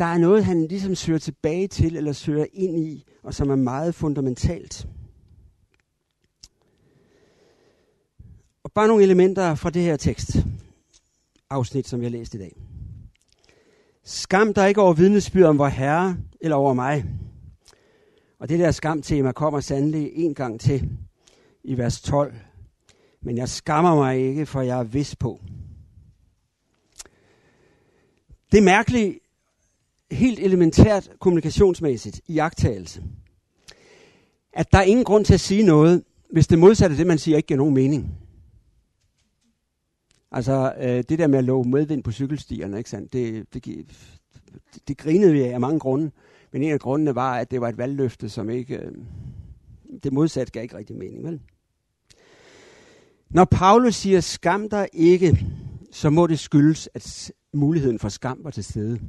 Der 0.00 0.06
er 0.06 0.18
noget, 0.18 0.44
han 0.44 0.66
ligesom 0.66 0.94
søger 0.94 1.18
tilbage 1.18 1.68
til, 1.68 1.96
eller 1.96 2.12
søger 2.12 2.46
ind 2.52 2.78
i, 2.78 3.04
og 3.22 3.34
som 3.34 3.50
er 3.50 3.56
meget 3.56 3.94
fundamentalt. 3.94 4.88
Og 8.64 8.72
bare 8.72 8.88
nogle 8.88 9.02
elementer 9.02 9.54
fra 9.54 9.70
det 9.70 9.82
her 9.82 9.96
tekst, 9.96 10.36
afsnit, 11.50 11.88
som 11.88 12.00
vi 12.00 12.04
har 12.04 12.10
læst 12.10 12.34
i 12.34 12.38
dag. 12.38 12.56
Skam 14.04 14.54
der 14.54 14.66
ikke 14.66 14.80
over 14.80 14.92
vidnesbyrd 14.92 15.48
om 15.48 15.58
vor 15.58 15.68
Herre 15.68 16.16
eller 16.40 16.56
over 16.56 16.74
mig. 16.74 17.04
Og 18.38 18.48
det 18.48 18.58
der 18.58 18.70
skamtema 18.70 19.32
kommer 19.32 19.60
sandelig 19.60 20.10
en 20.14 20.34
gang 20.34 20.60
til 20.60 20.88
i 21.64 21.78
vers 21.78 22.00
12. 22.00 22.34
Men 23.22 23.36
jeg 23.36 23.48
skammer 23.48 23.94
mig 23.94 24.18
ikke, 24.18 24.46
for 24.46 24.60
jeg 24.60 24.78
er 24.78 24.84
vis 24.84 25.16
på. 25.16 25.40
Det 28.52 28.62
mærkelige 28.62 29.19
helt 30.12 30.38
elementært 30.38 31.10
kommunikationsmæssigt 31.20 32.20
i 32.28 32.38
agtagelse, 32.38 33.02
at 34.52 34.72
der 34.72 34.78
er 34.78 34.82
ingen 34.82 35.04
grund 35.04 35.24
til 35.24 35.34
at 35.34 35.40
sige 35.40 35.62
noget, 35.62 36.02
hvis 36.32 36.46
det 36.46 36.58
modsatte 36.58 36.96
det, 36.96 37.06
man 37.06 37.18
siger, 37.18 37.36
ikke 37.36 37.46
giver 37.46 37.58
nogen 37.58 37.74
mening. 37.74 38.14
Altså, 40.32 40.74
øh, 40.80 41.04
det 41.08 41.18
der 41.18 41.26
med 41.26 41.38
at 41.38 41.44
love 41.44 41.64
medvind 41.64 42.02
på 42.02 42.12
cykelstierne, 42.12 42.78
ikke 42.78 42.90
sandt? 42.90 43.12
Det, 43.12 43.54
det, 43.54 43.64
det, 43.64 43.86
det 44.88 44.98
grinede 44.98 45.32
vi 45.32 45.42
af, 45.42 45.52
af 45.52 45.60
mange 45.60 45.78
grunde. 45.78 46.10
Men 46.52 46.62
en 46.62 46.72
af 46.72 46.80
grundene 46.80 47.14
var, 47.14 47.38
at 47.38 47.50
det 47.50 47.60
var 47.60 47.68
et 47.68 47.78
valgløfte, 47.78 48.28
som 48.28 48.50
ikke... 48.50 48.76
Øh, 48.76 48.92
det 50.02 50.12
modsatte 50.12 50.52
gav 50.52 50.62
ikke 50.62 50.76
rigtig 50.76 50.96
mening, 50.96 51.24
vel? 51.24 51.40
Når 53.30 53.44
Paulus 53.44 53.94
siger, 53.94 54.20
skam 54.20 54.68
dig 54.68 54.88
ikke, 54.92 55.46
så 55.92 56.10
må 56.10 56.26
det 56.26 56.38
skyldes, 56.38 56.88
at 56.94 57.32
muligheden 57.52 57.98
for 57.98 58.08
skam 58.08 58.38
var 58.42 58.50
til 58.50 58.64
stede 58.64 59.00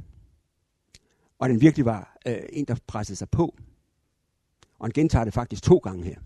og 1.42 1.48
den 1.48 1.60
virkelig 1.60 1.84
var 1.84 2.16
øh, 2.26 2.36
en, 2.52 2.64
der 2.64 2.74
pressede 2.86 3.16
sig 3.16 3.30
på. 3.30 3.54
Og 4.78 4.86
han 4.86 4.90
gentager 4.94 5.24
det 5.24 5.34
faktisk 5.34 5.62
to 5.62 5.76
gange 5.76 6.04
her. 6.04 6.16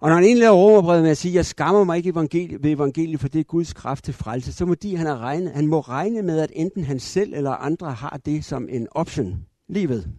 Og 0.00 0.08
når 0.08 0.14
han 0.14 0.24
indleder 0.24 0.50
romerbrevet 0.50 1.02
med 1.02 1.10
at 1.10 1.16
sige, 1.16 1.34
jeg 1.34 1.46
skammer 1.46 1.84
mig 1.84 1.96
ikke 1.96 2.10
evangeliet, 2.10 2.62
ved 2.62 2.70
evangeliet, 2.70 3.20
for 3.20 3.28
det 3.28 3.38
er 3.38 3.44
Guds 3.44 3.72
kraft 3.72 4.04
til 4.04 4.14
frelse, 4.14 4.52
så 4.52 4.66
må 4.66 4.74
de, 4.74 4.96
han, 4.96 5.18
regne, 5.18 5.50
han 5.50 5.66
må 5.66 5.80
regne 5.80 6.22
med, 6.22 6.40
at 6.40 6.52
enten 6.54 6.84
han 6.84 7.00
selv 7.00 7.34
eller 7.34 7.50
andre 7.50 7.92
har 7.92 8.20
det 8.24 8.44
som 8.44 8.68
en 8.68 8.88
option 8.90 9.46
livet. 9.68 10.10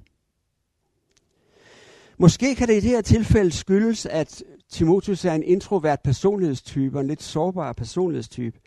Måske 2.18 2.56
kan 2.56 2.68
det 2.68 2.74
i 2.74 2.80
det 2.80 2.90
her 2.90 3.02
tilfælde 3.02 3.52
skyldes, 3.52 4.06
at 4.06 4.44
Timotheus 4.70 5.26
er 5.26 5.34
en 5.34 5.44
introvert 5.44 6.00
personlighedstype, 6.04 7.00
en 7.00 7.08
lidt 7.08 7.24
sårbar 7.24 7.74
personlighedstype. 7.74 8.60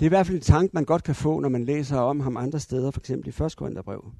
Det 0.00 0.02
er 0.02 0.06
i 0.06 0.08
hvert 0.08 0.26
fald 0.26 0.36
en 0.36 0.42
tanke, 0.42 0.70
man 0.74 0.84
godt 0.84 1.04
kan 1.04 1.14
få, 1.14 1.40
når 1.40 1.48
man 1.48 1.64
læser 1.64 1.98
om 1.98 2.20
ham 2.20 2.36
andre 2.36 2.60
steder, 2.60 2.90
for 2.90 3.00
eksempel 3.00 3.28
i 3.28 3.44
1. 3.44 3.56
Korintherbrev. 3.56 4.12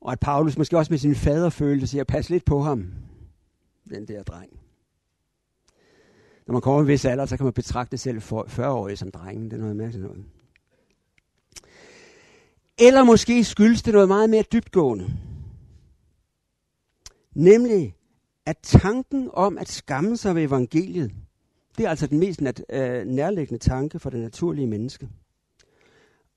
Og 0.00 0.12
at 0.12 0.20
Paulus 0.20 0.58
måske 0.58 0.78
også 0.78 0.92
med 0.92 0.98
sin 0.98 1.14
fader 1.14 1.50
følte 1.50 1.86
siger, 1.86 2.04
pas 2.04 2.30
lidt 2.30 2.44
på 2.44 2.62
ham, 2.62 2.92
den 3.90 4.08
der 4.08 4.22
dreng. 4.22 4.50
Når 6.46 6.52
man 6.52 6.62
kommer 6.62 6.80
en 6.80 6.88
vis 6.88 7.04
alder, 7.04 7.26
så 7.26 7.36
kan 7.36 7.44
man 7.44 7.52
betragte 7.52 7.98
selv 7.98 8.18
40-årige 8.18 8.96
som 8.96 9.10
drengen. 9.10 9.44
Det 9.44 9.52
er 9.52 9.60
noget 9.60 9.76
mærkeligt 9.76 10.04
noget. 10.04 10.24
Eller 12.78 13.04
måske 13.04 13.44
skyldes 13.44 13.82
det 13.82 13.92
noget 13.92 14.08
meget 14.08 14.30
mere 14.30 14.44
dybtgående. 14.52 15.16
Nemlig, 17.34 17.96
at 18.46 18.58
tanken 18.62 19.30
om 19.32 19.58
at 19.58 19.68
skamme 19.68 20.16
sig 20.16 20.34
ved 20.34 20.42
evangeliet, 20.42 21.12
det 21.78 21.86
er 21.86 21.90
altså 21.90 22.06
den 22.06 22.18
mest 22.18 22.40
nat, 22.40 22.64
øh, 22.70 23.06
nærliggende 23.06 23.64
tanke 23.64 23.98
for 23.98 24.10
det 24.10 24.20
naturlige 24.20 24.66
menneske. 24.66 25.08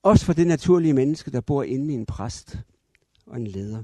Også 0.03 0.25
for 0.25 0.33
det 0.33 0.47
naturlige 0.47 0.93
menneske, 0.93 1.31
der 1.31 1.41
bor 1.41 1.63
inde 1.63 1.93
i 1.93 1.95
en 1.95 2.05
præst 2.05 2.57
og 3.25 3.37
en 3.37 3.47
leder. 3.47 3.83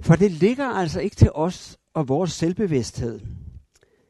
For 0.00 0.16
det 0.16 0.30
ligger 0.30 0.66
altså 0.66 1.00
ikke 1.00 1.16
til 1.16 1.30
os 1.34 1.78
og 1.94 2.08
vores 2.08 2.32
selvbevidsthed, 2.32 3.20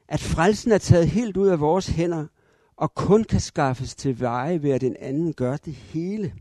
at 0.09 0.21
frelsen 0.21 0.73
er 0.73 0.79
taget 0.79 1.09
helt 1.09 1.37
ud 1.37 1.49
af 1.49 1.61
vores 1.61 1.87
hænder 1.87 2.27
og 2.77 2.95
kun 2.95 3.25
kan 3.25 3.41
skaffes 3.41 3.95
til 3.95 4.21
veje 4.21 4.63
ved 4.63 4.71
at 4.71 4.81
den 4.81 4.97
anden 5.01 5.33
gør 5.33 5.57
det 5.57 5.75
hele. 5.75 6.35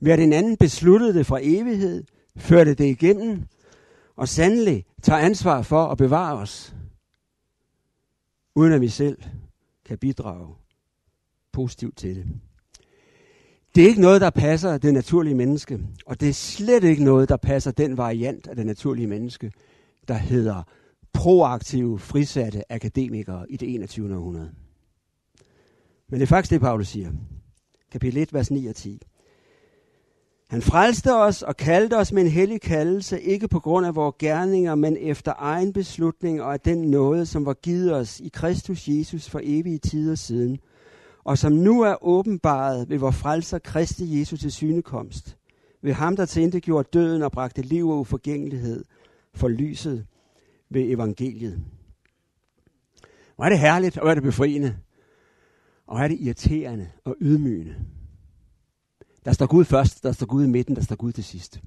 Ved 0.00 0.12
at 0.12 0.18
den 0.18 0.32
anden 0.32 0.56
besluttede 0.56 1.14
det 1.14 1.26
fra 1.26 1.38
evighed, 1.42 2.04
førte 2.36 2.74
det 2.74 2.84
igennem, 2.84 3.42
og 4.16 4.28
sandelig 4.28 4.84
tager 5.02 5.18
ansvar 5.18 5.62
for 5.62 5.84
at 5.86 5.98
bevare 5.98 6.36
os 6.36 6.74
uden 8.54 8.72
at 8.72 8.80
vi 8.80 8.88
selv 8.88 9.22
kan 9.84 9.98
bidrage 9.98 10.54
positivt 11.52 11.96
til 11.96 12.16
det. 12.16 12.26
Det 13.74 13.84
er 13.84 13.88
ikke 13.88 14.00
noget, 14.00 14.20
der 14.20 14.30
passer 14.30 14.78
det 14.78 14.94
naturlige 14.94 15.34
menneske, 15.34 15.80
og 16.06 16.20
det 16.20 16.28
er 16.28 16.32
slet 16.32 16.84
ikke 16.84 17.04
noget, 17.04 17.28
der 17.28 17.36
passer 17.36 17.70
den 17.70 17.96
variant 17.96 18.46
af 18.46 18.56
det 18.56 18.66
naturlige 18.66 19.06
menneske, 19.06 19.52
der 20.08 20.14
hedder 20.14 20.62
proaktive, 21.12 21.98
frisatte 21.98 22.72
akademikere 22.72 23.50
i 23.50 23.56
det 23.56 23.74
21. 23.74 24.16
århundrede. 24.16 24.50
Men 26.08 26.20
det 26.20 26.22
er 26.22 26.26
faktisk 26.26 26.50
det, 26.50 26.60
Paulus 26.60 26.88
siger. 26.88 27.12
Kapitel 27.92 28.22
1, 28.22 28.34
vers 28.34 28.50
9 28.50 28.66
og 28.66 28.76
10. 28.76 29.00
Han 30.54 30.62
frelste 30.62 31.14
os 31.14 31.42
og 31.42 31.56
kaldte 31.56 31.96
os 31.96 32.12
med 32.12 32.22
en 32.22 32.28
hellig 32.28 32.60
kaldelse, 32.60 33.20
ikke 33.20 33.48
på 33.48 33.60
grund 33.60 33.86
af 33.86 33.94
vores 33.94 34.14
gerninger, 34.18 34.74
men 34.74 34.96
efter 34.96 35.32
egen 35.38 35.72
beslutning 35.72 36.42
og 36.42 36.52
af 36.52 36.60
den 36.60 36.78
nåde, 36.90 37.26
som 37.26 37.46
var 37.46 37.54
givet 37.54 37.94
os 37.94 38.20
i 38.20 38.28
Kristus 38.28 38.88
Jesus 38.88 39.28
for 39.28 39.40
evige 39.42 39.78
tider 39.78 40.14
siden, 40.14 40.58
og 41.24 41.38
som 41.38 41.52
nu 41.52 41.82
er 41.82 42.04
åbenbaret 42.04 42.90
ved 42.90 42.98
vor 42.98 43.10
frelser 43.10 43.58
Kristi 43.58 44.20
Jesus 44.20 44.40
til 44.40 44.52
synekomst, 44.52 45.36
ved 45.82 45.92
ham, 45.92 46.16
der 46.16 46.24
til 46.24 46.62
gjorde 46.62 46.88
døden 46.92 47.22
og 47.22 47.32
bragte 47.32 47.62
liv 47.62 47.88
og 47.88 47.98
uforgængelighed 47.98 48.84
for 49.34 49.48
lyset 49.48 50.06
ved 50.70 50.82
evangeliet. 50.82 51.60
Hvor 53.36 53.44
er 53.44 53.48
det 53.48 53.58
herligt, 53.58 53.96
og 53.96 54.02
hvor 54.02 54.10
er 54.10 54.14
det 54.14 54.22
befriende, 54.22 54.76
og 55.86 55.96
hvor 55.96 56.04
er 56.04 56.08
det 56.08 56.20
irriterende 56.20 56.88
og 57.04 57.16
ydmygende. 57.20 57.74
Der 59.24 59.32
står 59.32 59.46
Gud 59.46 59.64
først, 59.64 60.02
der 60.02 60.12
står 60.12 60.26
Gud 60.26 60.44
i 60.44 60.48
midten, 60.48 60.76
der 60.76 60.82
står 60.82 60.96
Gud 60.96 61.12
til 61.12 61.24
sidst. 61.24 61.60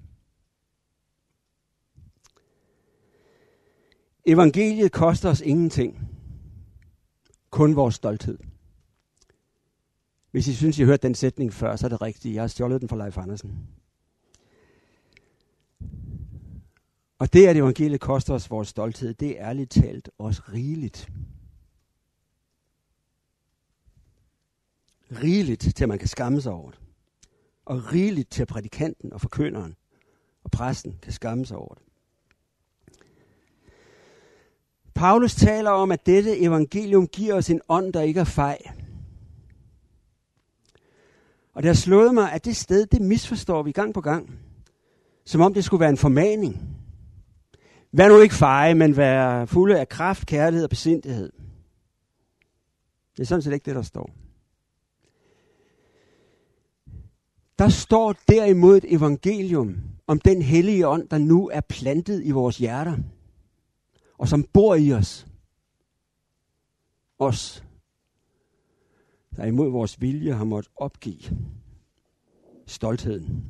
Evangeliet 4.26 4.91
koster 4.91 5.30
os 5.30 5.41
ingenting. 5.41 6.10
Kun 7.50 7.76
vores 7.76 7.96
stolthed. 7.96 8.38
Hvis 10.32 10.48
I 10.48 10.54
synes, 10.54 10.78
I 10.78 10.82
har 10.82 10.88
hørt 10.88 11.04
den 11.04 11.15
sætning 11.15 11.54
før, 11.54 11.76
så 11.76 11.88
er 11.88 11.89
det 11.89 12.02
rigtigt. 12.02 12.36
Jeg 12.36 12.43
har 12.43 12.48
stjålet 12.48 12.82
den 12.82 12.89
fra 12.89 12.98
Leif 12.98 13.17
Andersen. 13.17 13.67
Og 17.20 17.34
det, 17.34 17.48
at 17.48 17.58
evangeliet 17.58 18.02
koster 18.02 18.34
os 18.34 18.50
vores 18.50 18.67
stolthed, 18.67 19.13
det 19.13 19.39
er 19.39 19.50
ærligt 19.50 19.72
talt 19.72 20.10
også 20.17 20.41
rigeligt. 20.54 21.12
Rigeligt 25.12 25.62
til, 25.76 25.84
at 25.84 25.89
man 25.89 26.00
kan 26.00 26.08
skamme 26.08 26.41
sig 26.41 26.52
over 26.52 26.72
det 26.72 26.80
og 27.67 27.93
rigeligt 27.93 28.32
til 28.32 28.45
prædikanten 28.45 29.13
og 29.13 29.21
forkynderen 29.21 29.75
og 30.43 30.51
præsten 30.51 30.99
kan 31.01 31.13
skamme 31.13 31.45
sig 31.45 31.58
over 31.58 31.73
det. 31.73 31.84
Paulus 34.95 35.36
taler 35.36 35.71
om, 35.71 35.91
at 35.91 36.06
dette 36.06 36.39
evangelium 36.39 37.08
giver 37.08 37.34
os 37.34 37.49
en 37.49 37.62
ånd, 37.69 37.93
der 37.93 38.01
ikke 38.01 38.19
er 38.19 38.23
fej. 38.23 38.58
Og 41.53 41.63
det 41.63 41.69
har 41.69 41.75
slået 41.75 42.13
mig, 42.13 42.32
at 42.32 42.45
det 42.45 42.56
sted, 42.56 42.86
det 42.86 43.01
misforstår 43.01 43.63
vi 43.63 43.71
gang 43.71 43.93
på 43.93 44.01
gang. 44.01 44.39
Som 45.25 45.41
om 45.41 45.53
det 45.53 45.63
skulle 45.63 45.82
være 45.82 45.89
en 45.89 45.97
formaning. 45.97 46.77
Vær 47.91 48.10
nu 48.10 48.19
ikke 48.19 48.36
feje, 48.36 48.75
men 48.75 48.97
vær 48.97 49.45
fulde 49.45 49.80
af 49.80 49.89
kraft, 49.89 50.25
kærlighed 50.25 50.63
og 50.63 50.69
besindighed. 50.69 51.32
Det 53.17 53.23
er 53.23 53.27
sådan 53.27 53.41
set 53.41 53.53
ikke 53.53 53.65
det, 53.65 53.75
der 53.75 53.82
står. 53.82 54.26
Der 57.60 57.70
står 57.70 58.15
derimod 58.28 58.78
et 58.78 58.93
evangelium 58.93 59.78
om 60.08 60.20
den 60.20 60.41
hellige 60.41 60.88
ånd, 60.88 61.10
der 61.10 61.17
nu 61.17 61.50
er 61.50 61.62
plantet 61.62 62.24
i 62.24 62.32
vores 62.32 62.58
hjerter, 62.58 62.98
og 64.17 64.28
som 64.28 64.43
bor 64.43 64.76
i 64.76 64.93
os. 64.93 65.28
Os, 67.20 67.63
der 69.36 69.46
imod 69.46 69.70
vores 69.70 70.02
vilje 70.02 70.34
har 70.34 70.43
måttet 70.43 70.74
opgive 70.76 71.38
stoltheden. 72.65 73.46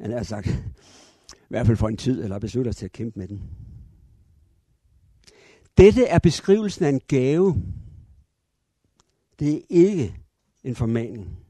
Han 0.00 0.10
har 0.10 0.22
sagt, 0.22 0.46
i 1.32 1.48
hvert 1.48 1.66
fald 1.66 1.76
for 1.76 1.88
en 1.88 1.96
tid, 1.96 2.22
eller 2.22 2.38
beslutter 2.38 2.70
os 2.70 2.76
til 2.76 2.84
at 2.84 2.92
kæmpe 2.92 3.18
med 3.18 3.28
den. 3.28 3.42
Dette 5.76 6.04
er 6.04 6.18
beskrivelsen 6.18 6.84
af 6.84 6.88
en 6.88 7.00
gave. 7.00 7.62
Det 9.38 9.56
er 9.56 9.60
ikke 9.68 10.16
en 10.64 10.74
formaning. 10.74 11.45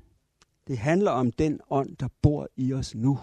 Det 0.66 0.78
handler 0.78 1.10
om 1.10 1.32
den 1.32 1.60
ånd, 1.70 1.96
der 1.96 2.08
bor 2.22 2.48
i 2.56 2.72
os 2.72 2.94
nu. 2.94 3.18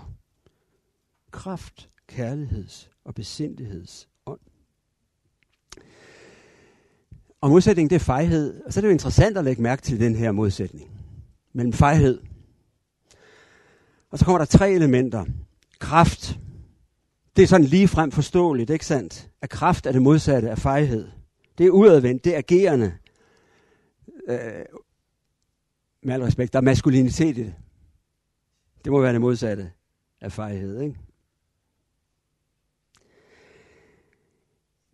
Kraft, 1.31 1.89
kærligheds 2.07 2.89
og 3.05 3.15
besindigheds 3.15 4.09
ånd. 4.25 4.39
Og 7.41 7.49
modsætningen, 7.49 7.89
det 7.89 7.95
er 7.95 7.99
fejhed. 7.99 8.63
Og 8.65 8.73
så 8.73 8.79
er 8.79 8.81
det 8.81 8.87
jo 8.87 8.93
interessant 8.93 9.37
at 9.37 9.43
lægge 9.43 9.61
mærke 9.61 9.81
til 9.81 9.99
den 9.99 10.15
her 10.15 10.31
modsætning. 10.31 10.91
Mellem 11.53 11.73
fejhed. 11.73 12.21
Og 14.11 14.19
så 14.19 14.25
kommer 14.25 14.37
der 14.37 14.45
tre 14.45 14.71
elementer. 14.71 15.25
Kraft. 15.79 16.39
Det 17.35 17.43
er 17.43 17.47
sådan 17.47 17.65
lige 17.65 17.87
frem 17.87 18.11
forståeligt, 18.11 18.69
ikke 18.69 18.85
sandt? 18.85 19.29
At 19.41 19.49
kraft 19.49 19.85
er 19.85 19.91
det 19.91 20.01
modsatte 20.01 20.49
af 20.49 20.57
fejhed. 20.57 21.07
Det 21.57 21.65
er 21.65 21.69
udadvendt, 21.69 22.25
det 22.25 22.33
er 22.33 22.37
agerende. 22.37 22.93
Øh, 24.27 24.65
med 26.05 26.13
al 26.13 26.21
respekt, 26.21 26.53
der 26.53 26.59
er 26.59 26.63
maskulinitet 26.63 27.37
i 27.37 27.43
det. 27.43 27.55
Det 28.83 28.91
må 28.91 29.01
være 29.01 29.13
det 29.13 29.21
modsatte 29.21 29.71
af 30.21 30.31
fejhed, 30.31 30.81
ikke? 30.81 30.99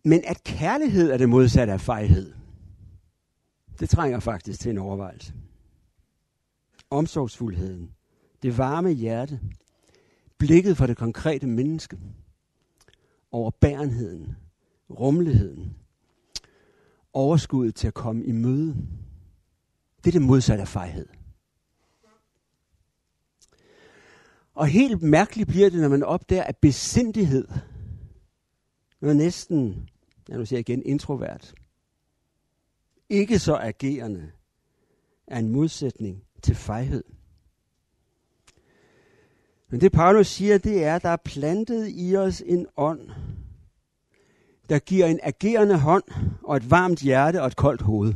Men 0.04 0.22
at 0.26 0.44
kærlighed 0.44 1.10
er 1.10 1.16
det 1.16 1.28
modsatte 1.28 1.72
af 1.72 1.80
fejhed, 1.80 2.32
det 3.80 3.90
trænger 3.90 4.20
faktisk 4.20 4.60
til 4.60 4.70
en 4.70 4.78
overvejelse. 4.78 5.34
Omsorgsfuldheden, 6.90 7.90
det 8.42 8.58
varme 8.58 8.90
hjerte, 8.90 9.40
blikket 10.38 10.76
for 10.76 10.86
det 10.86 10.96
konkrete 10.96 11.46
menneske, 11.46 11.98
overbærenheden, 13.32 14.36
rummeligheden, 14.90 15.76
overskuddet 17.12 17.74
til 17.74 17.86
at 17.86 17.94
komme 17.94 18.24
i 18.24 18.32
møde, 18.32 18.76
det 20.04 20.10
er 20.10 20.18
det 20.18 20.22
modsatte 20.22 20.62
af 20.62 20.68
fejhed. 20.68 21.06
Og 24.54 24.66
helt 24.66 25.02
mærkeligt 25.02 25.48
bliver 25.48 25.70
det, 25.70 25.80
når 25.80 25.88
man 25.88 26.02
opdager, 26.02 26.44
at 26.44 26.56
besindighed, 26.56 27.48
er 29.02 29.12
næsten, 29.12 29.88
jeg 30.28 30.38
nu 30.38 30.44
siger 30.44 30.60
igen, 30.60 30.82
introvert, 30.82 31.54
ikke 33.08 33.38
så 33.38 33.56
agerende, 33.56 34.32
er 35.26 35.38
en 35.38 35.48
modsætning 35.48 36.24
til 36.42 36.54
fejhed. 36.54 37.04
Men 39.70 39.80
det 39.80 39.92
Paulus 39.92 40.26
siger, 40.26 40.58
det 40.58 40.84
er, 40.84 40.96
at 40.96 41.02
der 41.02 41.08
er 41.08 41.16
plantet 41.24 41.92
i 41.94 42.16
os 42.16 42.42
en 42.46 42.66
ånd, 42.76 43.10
der 44.68 44.78
giver 44.78 45.06
en 45.06 45.20
agerende 45.22 45.78
hånd 45.78 46.04
og 46.44 46.56
et 46.56 46.70
varmt 46.70 47.00
hjerte 47.00 47.40
og 47.40 47.46
et 47.46 47.56
koldt 47.56 47.82
hoved. 47.82 48.14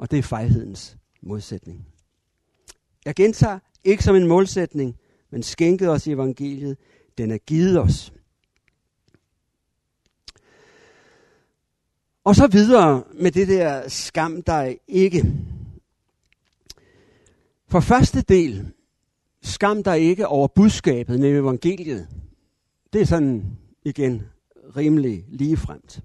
Og 0.00 0.10
det 0.10 0.18
er 0.18 0.22
fejhedens 0.22 0.96
modsætning. 1.22 1.86
Jeg 3.04 3.14
gentager, 3.14 3.58
ikke 3.84 4.04
som 4.04 4.16
en 4.16 4.26
målsætning, 4.26 4.96
men 5.30 5.42
skænket 5.42 5.88
os 5.88 6.06
i 6.06 6.12
evangeliet. 6.12 6.78
Den 7.18 7.30
er 7.30 7.38
givet 7.38 7.78
os. 7.78 8.12
Og 12.24 12.36
så 12.36 12.46
videre 12.46 13.04
med 13.14 13.30
det 13.30 13.48
der 13.48 13.88
skam 13.88 14.42
dig 14.42 14.78
ikke. 14.88 15.32
For 17.68 17.80
første 17.80 18.22
del, 18.22 18.72
skam 19.42 19.82
dig 19.82 20.00
ikke 20.00 20.26
over 20.26 20.48
budskabet 20.48 21.20
nemlig 21.20 21.38
evangeliet. 21.38 22.08
Det 22.92 23.00
er 23.00 23.06
sådan 23.06 23.58
igen 23.84 24.22
rimelig 24.76 25.24
ligefremt. 25.28 26.02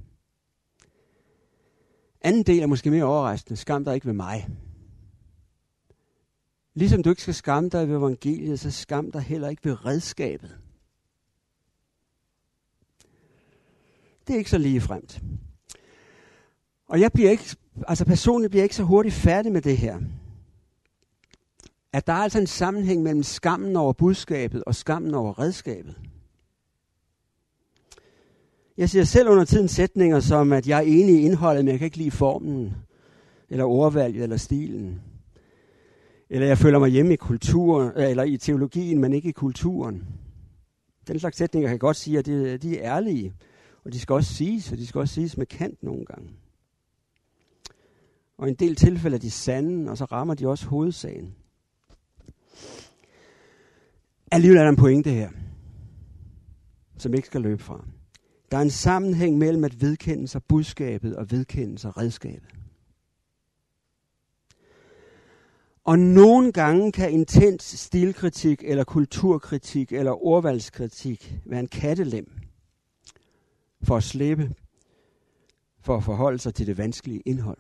Anden 2.26 2.44
del 2.44 2.62
er 2.62 2.68
måske 2.68 2.92
mere 2.92 3.04
overraskende. 3.04 3.58
Skam 3.58 3.86
dig 3.86 3.96
ikke 3.96 4.08
ved 4.08 4.14
mig. 4.14 4.48
Ligesom 6.74 7.04
du 7.04 7.10
ikke 7.10 7.22
skal 7.22 7.34
skamme 7.34 7.70
dig 7.70 7.90
ved 7.90 7.98
evangeliet, 7.98 8.60
så 8.60 8.72
skam 8.72 9.12
dig 9.12 9.22
heller 9.22 9.50
ikke 9.50 9.66
ved 9.66 9.86
redskabet. 9.86 10.58
Det 14.28 14.34
er 14.34 14.38
ikke 14.38 14.50
så 14.50 14.58
lige 14.58 14.82
fremt. 14.82 15.22
Og 16.88 17.00
jeg 17.00 17.12
bliver 17.14 17.32
ikke, 17.32 17.56
altså 17.88 18.06
personligt 18.06 18.52
bliver 18.52 18.62
jeg 18.62 18.66
ikke 18.66 18.76
så 18.76 18.84
hurtigt 18.84 19.16
færdig 19.16 19.52
med 19.52 19.62
det 19.62 19.78
her. 19.78 20.00
At 21.94 22.08
der 22.08 22.14
er 22.14 22.18
altså 22.18 22.40
en 22.40 22.48
sammenhæng 22.48 23.04
mellem 23.04 23.24
skammen 23.24 23.76
over 23.76 23.94
budskabet 23.94 24.64
og 24.64 24.76
skammen 24.76 25.14
over 25.14 25.40
redskabet. 25.40 25.96
Jeg 28.78 28.90
siger 28.90 29.04
selv 29.04 29.30
under 29.30 29.46
tiden 29.46 29.68
sætninger 29.68 30.20
som, 30.20 30.54
at 30.54 30.68
jeg 30.68 30.78
er 30.78 30.82
enig 30.82 31.16
i 31.16 31.26
indholdet, 31.26 31.66
men 31.66 31.72
jeg 31.72 31.80
kan 31.80 31.86
ikke 31.86 31.98
lide 31.98 32.12
formen, 32.12 32.74
eller 33.50 33.66
ordvalget, 33.66 34.24
eller 34.24 34.38
stilen. 34.38 35.02
Eller 36.30 36.48
jeg 36.48 36.58
føler 36.58 36.80
mig 36.80 36.90
hjemme 36.90 37.14
i 37.14 37.16
kulturen, 37.16 37.92
øh, 37.96 38.10
eller 38.10 38.24
i 38.24 38.38
teologien, 38.38 39.02
men 39.02 39.14
ikke 39.14 39.30
i 39.30 39.32
kulturen. 39.32 40.08
Den 41.08 41.20
slags 41.20 41.38
sætninger 41.38 41.68
kan 41.68 41.74
jeg 41.74 41.80
godt 41.80 41.98
sige, 41.98 42.20
at 42.20 42.26
de, 42.26 42.58
de 42.58 42.80
er 42.80 42.96
ærlige. 42.96 43.34
Og 43.86 43.94
de 43.94 44.00
skal 44.00 44.14
også 44.14 44.34
siges, 44.34 44.72
og 44.72 44.78
de 44.78 44.88
skal 44.88 45.00
også 45.00 45.14
siges 45.14 45.38
med 45.38 45.46
kant 45.46 45.84
nogle 45.84 46.06
gange. 46.06 46.30
Og 48.38 48.48
i 48.48 48.50
en 48.50 48.56
del 48.56 48.76
tilfælde 48.76 49.16
er 49.16 49.20
de 49.20 49.32
sande, 49.32 49.92
og 49.92 49.98
så 49.98 50.06
rammer 50.06 50.34
de 50.34 50.48
også 50.48 50.68
hovedsagen. 50.68 51.36
Alligevel 54.32 54.58
er 54.58 54.64
der 54.64 54.70
en 54.70 54.76
pointe 54.76 55.10
her, 55.10 55.30
som 56.98 57.14
ikke 57.14 57.28
skal 57.28 57.42
løbe 57.42 57.64
fra. 57.64 57.86
Der 58.56 58.60
er 58.60 58.64
en 58.64 58.70
sammenhæng 58.70 59.38
mellem 59.38 59.64
at 59.64 59.82
vedkende 59.82 60.28
sig 60.28 60.44
budskabet 60.44 61.16
og 61.16 61.32
vedkende 61.32 61.78
sig 61.78 61.98
redskabet. 61.98 62.56
Og 65.84 66.00
nogle 66.00 66.52
gange 66.52 66.92
kan 66.92 67.12
intens 67.12 67.64
stilkritik 67.64 68.64
eller 68.64 68.84
kulturkritik 68.84 69.92
eller 69.92 70.26
ordvalgskritik 70.26 71.36
være 71.46 71.60
en 71.60 71.68
kattelem 71.68 72.32
for 73.84 73.98
at 73.98 74.04
slippe, 74.04 74.56
for 75.80 75.98
at 75.98 76.04
forholde 76.04 76.40
sig 76.40 76.54
til 76.54 76.68
det 76.68 76.78
vanskelige 76.78 77.22
indhold. 77.26 77.58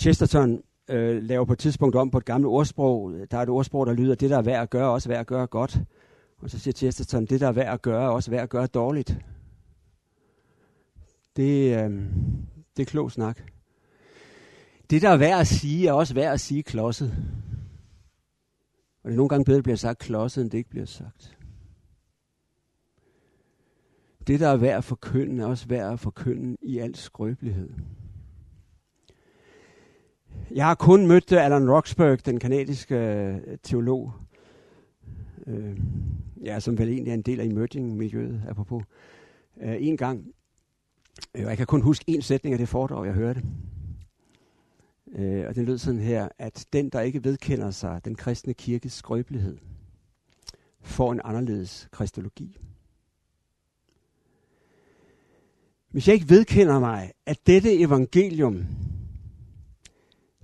Chesterton 0.00 0.62
øh, 0.88 1.22
laver 1.22 1.44
på 1.44 1.52
et 1.52 1.58
tidspunkt 1.58 1.96
om 1.96 2.10
på 2.10 2.18
et 2.18 2.24
gammelt 2.24 2.48
ordsprog. 2.48 3.12
Der 3.30 3.38
er 3.38 3.42
et 3.42 3.48
ordsprog, 3.48 3.86
der 3.86 3.92
lyder, 3.92 4.14
det 4.14 4.30
der 4.30 4.38
er 4.38 4.42
værd 4.42 4.62
at 4.62 4.70
gøre, 4.70 4.90
også 4.90 5.08
værd 5.08 5.20
at 5.20 5.26
gøre 5.26 5.46
godt. 5.46 5.80
Og 6.38 6.50
så 6.50 6.58
siger 6.58 6.72
Chesterton, 6.72 7.26
det 7.26 7.40
der 7.40 7.48
er 7.48 7.52
værd 7.52 7.72
at 7.72 7.82
gøre, 7.82 8.10
også 8.12 8.30
værd 8.30 8.42
at 8.42 8.48
gøre 8.48 8.66
dårligt. 8.66 9.18
Det, 11.36 11.76
øh, 11.76 11.90
det 12.76 12.82
er 12.82 12.86
klog 12.86 13.12
snak. 13.12 13.40
Det, 14.90 15.02
der 15.02 15.08
er 15.08 15.16
værd 15.16 15.40
at 15.40 15.46
sige, 15.46 15.88
er 15.88 15.92
også 15.92 16.14
værd 16.14 16.32
at 16.32 16.40
sige 16.40 16.62
klodset. 16.62 17.14
Og 19.02 19.10
det 19.10 19.14
er 19.14 19.16
nogle 19.16 19.28
gange 19.28 19.44
bedre, 19.44 19.54
at 19.54 19.58
det 19.58 19.64
bliver 19.64 19.76
sagt 19.76 19.98
klodset, 19.98 20.42
end 20.42 20.50
det 20.50 20.58
ikke 20.58 20.70
bliver 20.70 20.86
sagt. 20.86 21.36
Det, 24.26 24.40
der 24.40 24.48
er 24.48 24.56
værd 24.56 24.76
at 24.76 24.84
forkynde, 24.84 25.42
er 25.42 25.46
også 25.46 25.68
værd 25.68 25.92
at 25.92 26.00
forkynde 26.00 26.56
i 26.62 26.78
al 26.78 26.94
skrøbelighed. 26.94 27.70
Jeg 30.50 30.66
har 30.66 30.74
kun 30.74 31.06
mødt 31.06 31.32
øh, 31.32 31.44
Alan 31.44 31.70
Roxburgh, 31.70 32.18
den 32.24 32.40
kanadiske 32.40 32.94
øh, 32.94 33.58
teolog, 33.62 34.12
øh, 35.46 35.76
ja, 36.44 36.60
som 36.60 36.78
vel 36.78 36.88
egentlig 36.88 37.10
er 37.10 37.14
en 37.14 37.22
del 37.22 37.40
af 37.40 37.44
emerging-miljøet, 37.44 38.42
apropos, 38.48 38.84
øh, 39.60 39.76
en 39.80 39.96
gang. 39.96 40.26
Øh, 41.34 41.44
og 41.44 41.48
jeg 41.48 41.56
kan 41.56 41.66
kun 41.66 41.80
huske 41.80 42.04
en 42.08 42.22
sætning 42.22 42.52
af 42.52 42.58
det 42.58 42.68
foredrag, 42.68 43.06
jeg 43.06 43.14
hørte. 43.14 43.42
Øh, 45.12 45.44
og 45.48 45.54
den 45.54 45.64
lød 45.64 45.78
sådan 45.78 46.00
her, 46.00 46.28
at 46.38 46.66
den, 46.72 46.88
der 46.88 47.00
ikke 47.00 47.24
vedkender 47.24 47.70
sig 47.70 48.00
den 48.04 48.14
kristne 48.14 48.54
kirkes 48.54 48.92
skrøbelighed, 48.92 49.56
får 50.80 51.12
en 51.12 51.20
anderledes 51.24 51.88
kristologi. 51.92 52.58
Hvis 55.90 56.08
jeg 56.08 56.14
ikke 56.14 56.28
vedkender 56.28 56.80
mig, 56.80 57.12
at 57.26 57.38
dette 57.46 57.78
evangelium, 57.78 58.66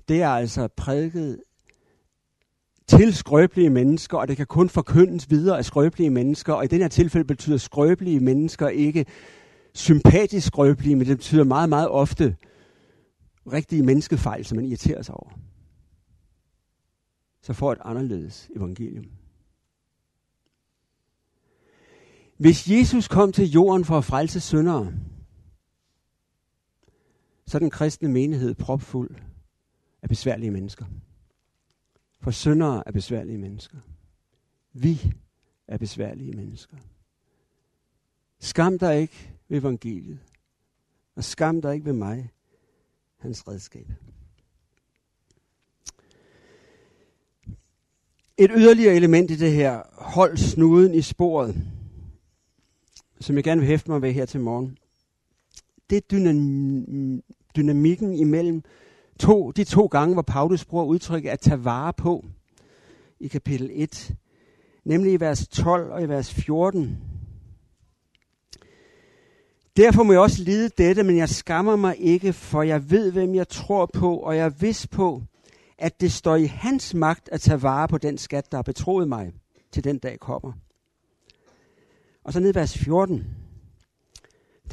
det 0.09 0.23
er 0.23 0.29
altså 0.29 0.69
prædiket 0.69 1.41
til 2.87 3.15
skrøbelige 3.15 3.71
mennesker, 3.71 4.19
og 4.19 4.29
det 4.29 4.37
kan 4.37 4.47
kun 4.47 4.69
forkyndes 4.69 5.31
videre 5.31 5.59
af 5.59 5.65
skrøbelige 5.65 6.11
mennesker, 6.11 6.53
og 6.53 6.65
i 6.65 6.67
den 6.67 6.81
her 6.81 6.89
tilfælde 6.89 7.27
betyder 7.27 7.57
skrøbelige 7.57 8.21
mennesker 8.21 8.69
ikke 8.69 9.07
sympatisk 9.75 10.47
skrøbelige, 10.47 10.97
men 10.97 11.07
det 11.07 11.17
betyder 11.17 11.45
meget, 11.45 11.69
meget 11.69 11.89
ofte 11.89 12.37
rigtige 13.53 13.83
menneskefejl, 13.83 14.45
som 14.45 14.57
man 14.57 14.65
irriterer 14.65 15.03
sig 15.03 15.15
over. 15.15 15.31
Så 17.43 17.53
får 17.53 17.73
et 17.73 17.79
anderledes 17.85 18.51
evangelium. 18.57 19.05
Hvis 22.37 22.71
Jesus 22.71 23.09
kom 23.09 23.33
til 23.33 23.51
jorden 23.51 23.85
for 23.85 23.99
at 23.99 24.05
frelse 24.05 24.41
syndere, 24.41 24.93
så 27.47 27.57
er 27.57 27.59
den 27.59 27.71
kristne 27.71 28.09
menighed 28.09 28.55
propfuld 28.55 29.17
er 30.03 30.09
besværlige 30.09 30.51
mennesker. 30.51 30.85
For 32.21 32.31
syndere 32.31 32.83
er 32.87 32.93
besværlige 32.93 33.39
mennesker. 33.39 33.79
Vi 34.73 35.13
er 35.69 35.79
besværlige 35.79 36.33
mennesker. 36.33 36.77
Skam 38.39 38.79
dig 38.79 39.01
ikke 39.01 39.31
ved 39.49 39.59
evangeliet, 39.59 40.19
og 41.15 41.25
skam 41.25 41.63
dig 41.63 41.75
ikke 41.75 41.87
ved 41.87 41.93
mig, 41.93 42.31
hans 43.19 43.49
redskab. 43.49 43.87
Et 48.39 48.51
yderligere 48.57 48.97
element 48.97 49.31
i 49.31 49.37
det 49.37 49.53
her, 49.53 49.83
hold 49.93 50.37
snuden 50.37 50.95
i 50.95 51.03
sporet, 51.03 51.57
som 53.21 53.37
jeg 53.37 53.45
gerne 53.45 53.61
vil 53.61 53.69
hæfte 53.69 53.91
mig 53.91 54.03
ved 54.03 54.13
her 54.13 54.27
til 54.27 54.41
morgen, 54.41 54.79
det 55.91 55.97
er 55.97 56.01
dynam- 56.13 57.23
dynamikken 57.57 58.15
imellem 58.15 58.63
to, 59.19 59.51
de 59.51 59.65
to 59.65 59.87
gange, 59.87 60.15
hvor 60.15 60.23
Paulus 60.23 60.65
bruger 60.65 60.85
udtrykket 60.85 61.31
at 61.31 61.41
tage 61.41 61.65
vare 61.65 61.93
på 61.93 62.25
i 63.21 63.29
kapitel 63.29 63.71
1, 63.73 64.15
nemlig 64.85 65.13
i 65.13 65.21
vers 65.21 65.49
12 65.49 65.91
og 65.91 66.03
i 66.03 66.09
vers 66.09 66.35
14. 66.35 66.99
Derfor 69.77 70.03
må 70.03 70.13
jeg 70.13 70.21
også 70.21 70.43
lide 70.43 70.69
dette, 70.69 71.03
men 71.03 71.17
jeg 71.17 71.29
skammer 71.29 71.77
mig 71.77 71.97
ikke, 71.99 72.33
for 72.33 72.63
jeg 72.63 72.91
ved, 72.91 73.13
hvem 73.13 73.35
jeg 73.35 73.49
tror 73.49 73.87
på, 73.87 74.17
og 74.17 74.37
jeg 74.37 74.45
er 74.45 74.51
vis 74.61 74.87
på, 74.87 75.23
at 75.79 76.01
det 76.01 76.13
står 76.13 76.37
i 76.37 76.45
hans 76.45 76.95
magt 76.95 77.29
at 77.33 77.41
tage 77.41 77.63
vare 77.63 77.89
på 77.89 77.99
den 77.99 78.19
skat, 78.19 78.51
der 78.51 78.59
har 78.59 78.63
betroet 78.63 79.09
mig, 79.09 79.33
til 79.73 79.85
den 79.85 79.99
dag 79.99 80.21
kommer. 80.21 80.53
Og 82.25 82.33
så 82.33 82.41
ned 82.41 82.53
i 82.53 82.55
vers 82.55 82.79
14. 82.79 83.42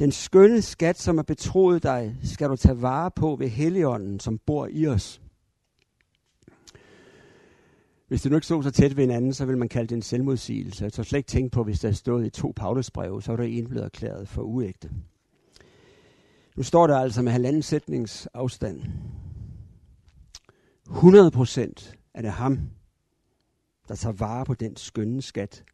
Den 0.00 0.12
skønne 0.12 0.62
skat, 0.62 0.98
som 0.98 1.18
er 1.18 1.22
betroet 1.22 1.82
dig, 1.82 2.16
skal 2.22 2.48
du 2.48 2.56
tage 2.56 2.82
vare 2.82 3.10
på 3.10 3.36
ved 3.36 3.48
Helligånden, 3.48 4.20
som 4.20 4.38
bor 4.38 4.68
i 4.70 4.86
os. 4.86 5.22
Hvis 8.08 8.22
det 8.22 8.30
nu 8.30 8.36
ikke 8.36 8.44
stod 8.44 8.62
så 8.62 8.70
tæt 8.70 8.96
ved 8.96 9.04
hinanden, 9.04 9.34
så 9.34 9.44
vil 9.44 9.58
man 9.58 9.68
kalde 9.68 9.88
det 9.88 9.96
en 9.96 10.02
selvmodsigelse. 10.02 10.84
Jeg 10.84 10.92
tør 10.92 11.02
slet 11.02 11.18
ikke 11.18 11.28
tænke 11.28 11.50
på, 11.50 11.64
hvis 11.64 11.80
der 11.80 11.92
stod 11.92 12.24
i 12.24 12.30
to 12.30 12.52
Paulusbreve, 12.56 13.22
så 13.22 13.32
var 13.32 13.36
der 13.36 13.44
en 13.44 13.68
blevet 13.68 13.84
erklæret 13.84 14.28
for 14.28 14.42
uægte. 14.42 14.90
Nu 16.56 16.62
står 16.62 16.86
der 16.86 16.98
altså 16.98 17.22
med 17.22 17.32
halvanden 17.32 17.62
sætnings 17.62 18.26
afstand. 18.26 18.82
100 20.90 21.30
procent 21.30 21.98
er 22.14 22.22
det 22.22 22.30
ham, 22.30 22.58
der 23.88 23.94
tager 23.94 24.12
vare 24.12 24.44
på 24.44 24.54
den 24.54 24.76
skønne 24.76 25.22
skat, 25.22 25.64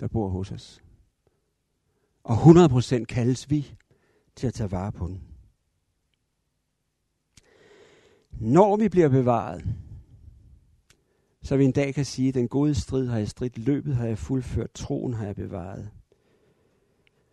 der 0.00 0.08
bor 0.08 0.28
hos 0.28 0.52
os. 0.52 0.82
Og 2.30 2.36
100% 2.36 3.04
kaldes 3.04 3.50
vi 3.50 3.74
til 4.36 4.46
at 4.46 4.54
tage 4.54 4.70
vare 4.70 4.92
på 4.92 5.06
den. 5.06 5.22
Når 8.30 8.76
vi 8.76 8.88
bliver 8.88 9.08
bevaret, 9.08 9.64
så 11.42 11.56
vi 11.56 11.64
en 11.64 11.72
dag 11.72 11.94
kan 11.94 12.04
sige, 12.04 12.32
den 12.32 12.48
gode 12.48 12.74
strid 12.74 13.06
har 13.06 13.18
jeg 13.18 13.28
stridt, 13.28 13.58
løbet 13.58 13.96
har 13.96 14.06
jeg 14.06 14.18
fuldført, 14.18 14.70
troen 14.74 15.14
har 15.14 15.26
jeg 15.26 15.34
bevaret. 15.34 15.90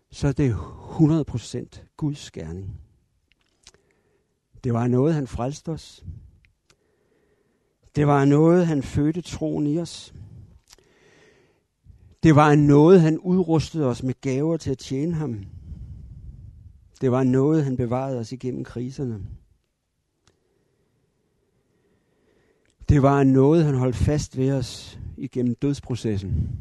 Så 0.10 0.28
er 0.28 0.32
det 0.32 0.54
100% 0.54 1.86
Guds 1.98 2.32
gerning. 2.32 2.82
Det 4.64 4.74
var 4.74 4.88
noget, 4.88 5.14
han 5.14 5.28
frelste 5.28 5.70
os. 5.70 6.06
Det 7.96 8.08
var 8.08 8.26
noget, 8.26 8.68
han 8.68 8.84
fødte 8.84 9.22
troen 9.22 9.68
i 9.68 9.80
os. 9.80 10.14
Det 12.28 12.36
var 12.36 12.56
noget, 12.56 13.02
han 13.02 13.20
udrustede 13.20 13.86
os 13.86 14.04
med 14.04 14.14
gaver 14.22 14.58
til 14.58 14.72
at 14.72 14.78
tjene 14.78 15.14
ham. 15.14 15.46
Det 17.02 17.12
var 17.12 17.24
noget, 17.24 17.64
han 17.64 17.78
bevarede 17.78 18.20
os 18.20 18.32
igennem 18.32 18.64
kriserne. 18.64 19.26
Det 22.90 23.02
var 23.02 23.24
noget, 23.24 23.66
han 23.66 23.76
holdt 23.76 23.96
fast 23.96 24.38
ved 24.38 24.52
os 24.52 25.00
igennem 25.18 25.56
dødsprocessen. 25.56 26.60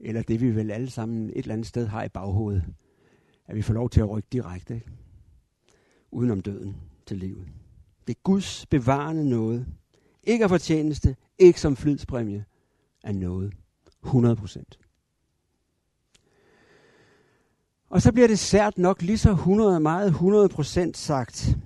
Eller 0.00 0.22
det 0.22 0.40
vi 0.40 0.54
vel 0.56 0.70
alle 0.70 0.90
sammen 0.90 1.30
et 1.30 1.36
eller 1.36 1.52
andet 1.52 1.66
sted 1.66 1.86
har 1.86 2.04
i 2.04 2.08
baghovedet. 2.08 2.64
At 3.46 3.56
vi 3.56 3.62
får 3.62 3.74
lov 3.74 3.90
til 3.90 4.00
at 4.00 4.10
rykke 4.10 4.28
direkte, 4.32 4.74
ikke? 4.74 4.90
udenom 6.10 6.40
døden 6.40 6.76
til 7.06 7.16
livet. 7.16 7.46
Det 8.06 8.16
er 8.16 8.20
Guds 8.22 8.66
bevarende 8.66 9.28
noget. 9.28 9.66
Ikke 10.24 10.44
af 10.44 10.50
fortjeneste, 10.50 11.16
ikke 11.40 11.60
som 11.60 11.76
flydspræmie 11.76 12.44
af 13.04 13.14
noget. 13.14 13.52
100 14.04 14.36
procent. 14.36 14.78
Og 17.90 18.02
så 18.02 18.12
bliver 18.12 18.28
det 18.28 18.38
sært 18.38 18.78
nok 18.78 19.02
lige 19.02 19.18
så 19.18 19.30
100, 19.30 19.80
meget 19.80 20.06
100 20.06 20.48
procent 20.48 20.96
sagt. 20.96 21.56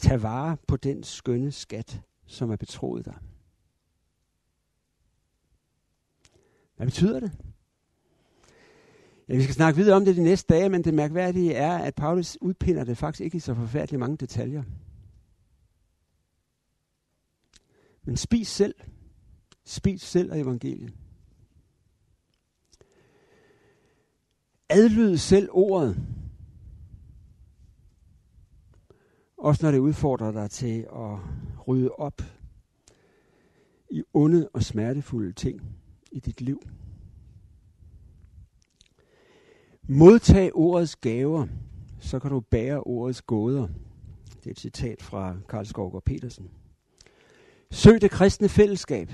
Tag 0.00 0.22
vare 0.22 0.56
på 0.68 0.76
den 0.76 1.02
skønne 1.02 1.52
skat, 1.52 2.00
som 2.26 2.50
er 2.50 2.56
betroet 2.56 3.04
dig. 3.04 3.14
Hvad 6.76 6.86
betyder 6.86 7.20
det? 7.20 7.32
Ja, 9.28 9.36
vi 9.36 9.42
skal 9.42 9.54
snakke 9.54 9.76
videre 9.76 9.96
om 9.96 10.04
det 10.04 10.16
de 10.16 10.22
næste 10.22 10.54
dage, 10.54 10.68
men 10.68 10.84
det 10.84 10.94
mærkværdige 10.94 11.54
er, 11.54 11.78
at 11.78 11.94
Paulus 11.94 12.38
udpinder 12.40 12.84
det 12.84 12.98
faktisk 12.98 13.20
ikke 13.20 13.36
i 13.36 13.40
så 13.40 13.54
forfærdeligt 13.54 14.00
mange 14.00 14.16
detaljer. 14.16 14.62
Men 18.04 18.16
spis 18.16 18.48
selv. 18.48 18.74
Spis 19.64 20.02
selv 20.02 20.32
af 20.32 20.38
evangeliet. 20.38 20.94
Adlyd 24.68 25.16
selv 25.16 25.48
ordet. 25.52 26.06
Også 29.36 29.66
når 29.66 29.70
det 29.70 29.78
udfordrer 29.78 30.32
dig 30.32 30.50
til 30.50 30.80
at 30.80 31.18
rydde 31.68 31.90
op 31.90 32.22
i 33.90 34.02
onde 34.12 34.48
og 34.48 34.62
smertefulde 34.62 35.32
ting 35.32 35.62
i 36.12 36.20
dit 36.20 36.40
liv. 36.40 36.62
Modtag 39.82 40.50
ordets 40.54 40.96
gaver, 40.96 41.46
så 42.00 42.18
kan 42.18 42.30
du 42.30 42.40
bære 42.40 42.80
ordets 42.80 43.22
gåder. 43.22 43.68
Det 44.34 44.46
er 44.46 44.50
et 44.50 44.60
citat 44.60 45.02
fra 45.02 45.36
Karl 45.48 45.64
Skovgaard 45.64 46.04
Petersen. 46.04 46.50
Søg 47.74 48.00
det 48.00 48.10
kristne 48.10 48.48
fællesskab. 48.48 49.12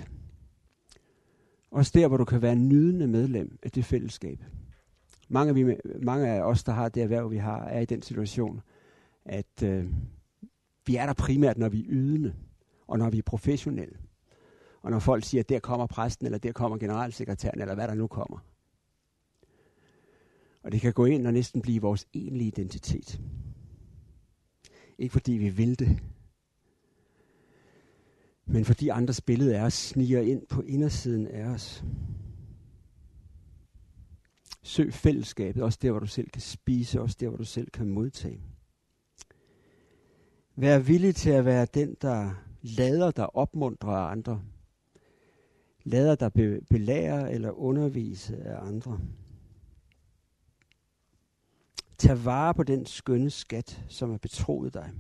Også 1.70 1.92
der, 1.94 2.08
hvor 2.08 2.16
du 2.16 2.24
kan 2.24 2.42
være 2.42 2.56
nydende 2.56 3.06
medlem 3.06 3.58
af 3.62 3.70
det 3.70 3.84
fællesskab. 3.84 4.44
Mange 5.28 5.48
af, 5.48 5.54
vi, 5.54 5.76
mange 6.02 6.28
af 6.28 6.42
os, 6.42 6.64
der 6.64 6.72
har 6.72 6.88
det 6.88 7.02
erhverv, 7.02 7.30
vi 7.30 7.36
har, 7.36 7.64
er 7.64 7.80
i 7.80 7.84
den 7.84 8.02
situation, 8.02 8.61
at 9.24 9.62
øh, 9.62 9.86
vi 10.86 10.96
er 10.96 11.06
der 11.06 11.12
primært, 11.12 11.58
når 11.58 11.68
vi 11.68 11.80
er 11.80 11.86
ydende, 11.88 12.34
og 12.86 12.98
når 12.98 13.11
vi 13.11 13.18
er 13.18 13.22
professionelle. 13.22 13.98
Og 14.82 14.90
når 14.90 14.98
folk 14.98 15.24
siger, 15.24 15.40
at 15.42 15.48
der 15.48 15.58
kommer 15.58 15.86
præsten, 15.86 16.26
eller 16.26 16.38
der 16.38 16.52
kommer 16.52 16.78
generalsekretæren, 16.78 17.61
eller 17.61 17.74
hvad 17.74 17.88
der 17.88 17.94
nu 17.94 18.06
kommer. 18.06 18.38
Og 20.62 20.72
det 20.72 20.80
kan 20.80 20.92
gå 20.92 21.04
ind 21.04 21.26
og 21.26 21.32
næsten 21.32 21.62
blive 21.62 21.80
vores 21.80 22.06
egentlige 22.14 22.48
identitet. 22.48 23.20
Ikke 24.98 25.12
fordi 25.12 25.32
vi 25.32 25.48
vil 25.48 25.78
det, 25.78 26.00
men 28.51 28.64
fordi 28.64 28.88
andres 28.88 29.20
billede 29.20 29.59
af 29.59 29.62
os 29.62 29.74
sniger 29.74 30.20
ind 30.20 30.46
på 30.46 30.62
indersiden 30.62 31.26
af 31.26 31.44
os. 31.44 31.84
Søg 34.62 34.94
fællesskabet, 34.94 35.62
også 35.62 35.78
der, 35.82 35.90
hvor 35.90 36.01
du 36.01 36.07
selv 36.07 36.30
kan 36.30 36.42
spise, 36.42 37.01
også 37.01 37.16
der, 37.20 37.28
hvor 37.28 37.36
du 37.36 37.44
selv 37.44 37.70
kan 37.70 37.88
modtage. 37.88 38.40
Vær 40.57 40.78
villig 40.78 41.14
til 41.14 41.30
at 41.30 41.44
være 41.44 41.66
den, 41.74 41.96
der 42.03 42.34
lader 42.62 43.11
dig 43.11 43.36
opmuntre 43.36 43.98
af 43.98 44.11
andre. 44.11 44.42
Lader 45.84 46.14
dig 46.14 46.32
be- 46.32 46.61
belære 46.70 47.32
eller 47.32 47.51
undervise 47.51 48.36
af 48.36 48.66
andre. 48.66 49.01
Tag 51.98 52.24
vare 52.24 52.55
på 52.55 52.62
den 52.62 52.86
skønne 52.86 53.30
skat, 53.30 53.84
som 53.88 54.12
er 54.12 54.18
betroet 54.18 54.74
dig. 54.74 54.90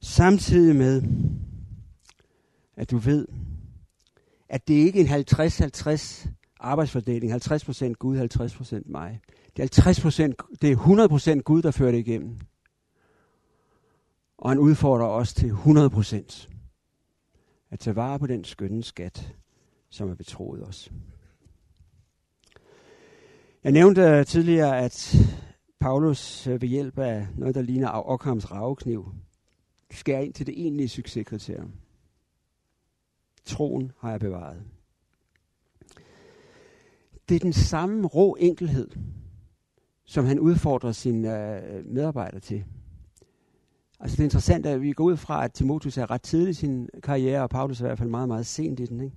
Samtidig 0.00 0.76
med, 0.76 1.02
at 2.76 2.90
du 2.90 2.98
ved, 2.98 3.26
at 4.48 4.68
det 4.68 4.74
ikke 4.74 5.06
er 5.06 5.16
en 5.16 5.24
50-50 5.94 6.28
arbejdsfordeling, 6.60 7.32
50% 7.32 7.92
Gud, 7.92 8.18
50% 8.18 8.82
mig. 8.84 9.20
Det 9.56 9.78
er 9.78 9.90
50%, 9.90 10.56
det 10.62 10.72
er 10.72 11.36
100% 11.36 11.40
Gud, 11.40 11.62
der 11.62 11.70
fører 11.70 11.90
det 11.90 11.98
igennem. 11.98 12.38
Og 14.38 14.50
han 14.50 14.58
udfordrer 14.58 15.06
os 15.06 15.34
til 15.34 15.50
100% 15.50 16.48
at 17.70 17.78
tage 17.78 17.96
vare 17.96 18.18
på 18.18 18.26
den 18.26 18.44
skønne 18.44 18.82
skat, 18.82 19.34
som 19.90 20.10
er 20.10 20.14
betroet 20.14 20.66
os. 20.66 20.92
Jeg 23.64 23.72
nævnte 23.72 24.02
øh, 24.02 24.26
tidligere, 24.26 24.78
at 24.78 25.16
Paulus 25.80 26.46
øh, 26.46 26.62
ved 26.62 26.68
hjælp 26.68 26.98
af 26.98 27.26
noget, 27.36 27.54
der 27.54 27.62
ligner 27.62 28.08
Ockhams 28.08 28.50
ravekniv, 28.50 29.14
skærer 29.90 30.20
ind 30.20 30.34
til 30.34 30.46
det 30.46 30.60
egentlige 30.60 30.88
succeskriterium. 30.88 31.72
Troen 33.44 33.92
har 33.98 34.10
jeg 34.10 34.20
bevaret. 34.20 34.62
Det 37.28 37.34
er 37.34 37.38
den 37.38 37.52
samme 37.52 38.06
rå 38.06 38.36
enkelhed, 38.40 38.88
som 40.04 40.24
han 40.24 40.38
udfordrer 40.38 40.92
sine 40.92 41.56
øh, 41.56 41.86
medarbejdere 41.86 42.40
til. 42.40 42.64
Altså 44.00 44.16
det 44.16 44.20
er 44.20 44.24
interessant, 44.24 44.66
at 44.66 44.82
vi 44.82 44.92
går 44.92 45.04
ud 45.04 45.16
fra, 45.16 45.44
at 45.44 45.52
Timotheus 45.52 45.98
er 45.98 46.10
ret 46.10 46.22
tidlig 46.22 46.50
i 46.50 46.54
sin 46.54 46.88
karriere, 47.02 47.42
og 47.42 47.50
Paulus 47.50 47.80
er 47.80 47.84
i 47.84 47.88
hvert 47.88 47.98
fald 47.98 48.08
meget, 48.08 48.28
meget 48.28 48.46
sent 48.46 48.80
i 48.80 48.86
den. 48.86 49.00
Ikke? 49.00 49.16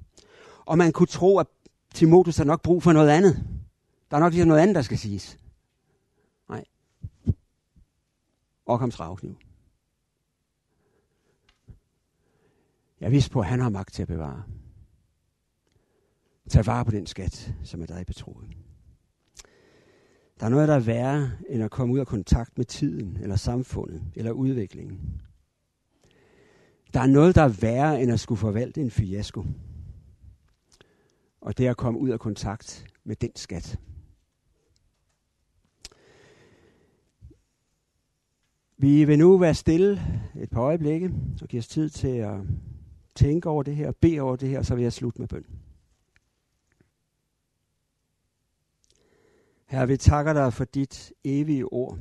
Og 0.65 0.77
man 0.77 0.91
kunne 0.91 1.07
tro, 1.07 1.39
at 1.39 1.47
Timotheus 1.93 2.37
har 2.37 2.43
nok 2.43 2.61
brug 2.61 2.83
for 2.83 2.93
noget 2.93 3.09
andet. 3.09 3.47
Der 4.11 4.17
er 4.17 4.21
nok 4.21 4.33
lige 4.33 4.45
noget 4.45 4.61
andet, 4.61 4.75
der 4.75 4.81
skal 4.81 4.97
siges. 4.97 5.37
Nej. 6.49 6.63
Ockhams 8.65 8.99
ravkniv. 8.99 9.35
Jeg 13.01 13.11
vidste 13.11 13.31
på, 13.31 13.39
at 13.39 13.45
han 13.45 13.59
har 13.59 13.69
magt 13.69 13.93
til 13.93 14.01
at 14.01 14.07
bevare. 14.07 14.43
Tag 16.49 16.65
vare 16.65 16.85
på 16.85 16.91
den 16.91 17.05
skat, 17.05 17.53
som 17.63 17.81
er 17.81 17.85
dig 17.85 18.05
betroet. 18.05 18.47
Der 20.39 20.45
er 20.45 20.49
noget, 20.49 20.67
der 20.67 20.75
er 20.75 20.79
værre, 20.79 21.31
end 21.49 21.63
at 21.63 21.71
komme 21.71 21.93
ud 21.93 21.99
af 21.99 22.07
kontakt 22.07 22.57
med 22.57 22.65
tiden, 22.65 23.17
eller 23.21 23.35
samfundet, 23.35 24.03
eller 24.15 24.31
udviklingen. 24.31 25.21
Der 26.93 26.99
er 26.99 27.07
noget, 27.07 27.35
der 27.35 27.41
er 27.41 27.57
værre, 27.61 28.01
end 28.01 28.11
at 28.11 28.19
skulle 28.19 28.39
forvalte 28.39 28.81
en 28.81 28.91
fiasko. 28.91 29.45
Og 31.41 31.57
det 31.57 31.65
er 31.65 31.71
at 31.71 31.77
komme 31.77 31.99
ud 31.99 32.09
af 32.09 32.19
kontakt 32.19 32.85
med 33.03 33.15
den 33.15 33.31
skat. 33.35 33.79
Vi 38.77 39.05
vil 39.05 39.19
nu 39.19 39.37
være 39.37 39.53
stille 39.53 40.01
et 40.39 40.49
par 40.49 40.61
øjeblikke, 40.61 41.13
og 41.41 41.47
give 41.47 41.59
os 41.59 41.67
tid 41.67 41.89
til 41.89 42.07
at 42.07 42.39
tænke 43.17 43.49
over 43.49 43.63
det 43.63 43.75
her, 43.75 43.91
bede 43.91 44.19
over 44.19 44.35
det 44.35 44.49
her, 44.49 44.61
så 44.61 44.75
vil 44.75 44.81
jeg 44.81 44.93
slutte 44.93 45.21
med 45.21 45.27
bøn. 45.27 45.45
Herre, 49.65 49.87
vi 49.87 49.97
takker 49.97 50.33
dig 50.33 50.53
for 50.53 50.65
dit 50.65 51.13
evige 51.23 51.65
ord. 51.65 51.99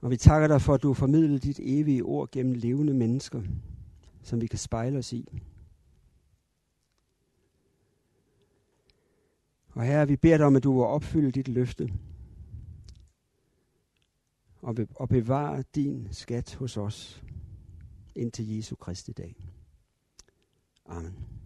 Og 0.00 0.10
vi 0.10 0.16
takker 0.16 0.48
dig 0.48 0.62
for, 0.62 0.74
at 0.74 0.82
du 0.82 0.94
formidler 0.94 1.38
dit 1.38 1.60
evige 1.62 2.02
ord 2.02 2.30
gennem 2.30 2.54
levende 2.54 2.94
mennesker, 2.94 3.42
som 4.22 4.40
vi 4.40 4.46
kan 4.46 4.58
spejle 4.58 4.98
os 4.98 5.12
i. 5.12 5.42
Og 9.70 9.84
herre, 9.84 10.08
vi 10.08 10.16
beder 10.16 10.36
dig 10.36 10.46
om, 10.46 10.56
at 10.56 10.64
du 10.64 10.72
vil 10.72 10.82
opfylde 10.82 11.30
dit 11.30 11.48
løfte 11.48 11.92
og 14.94 15.08
bevare 15.08 15.64
din 15.74 16.08
skat 16.10 16.54
hos 16.54 16.76
os 16.76 17.24
indtil 18.18 18.46
Jesu 18.46 18.76
Kristi 18.76 19.12
dag. 19.12 19.36
Amen. 20.84 21.37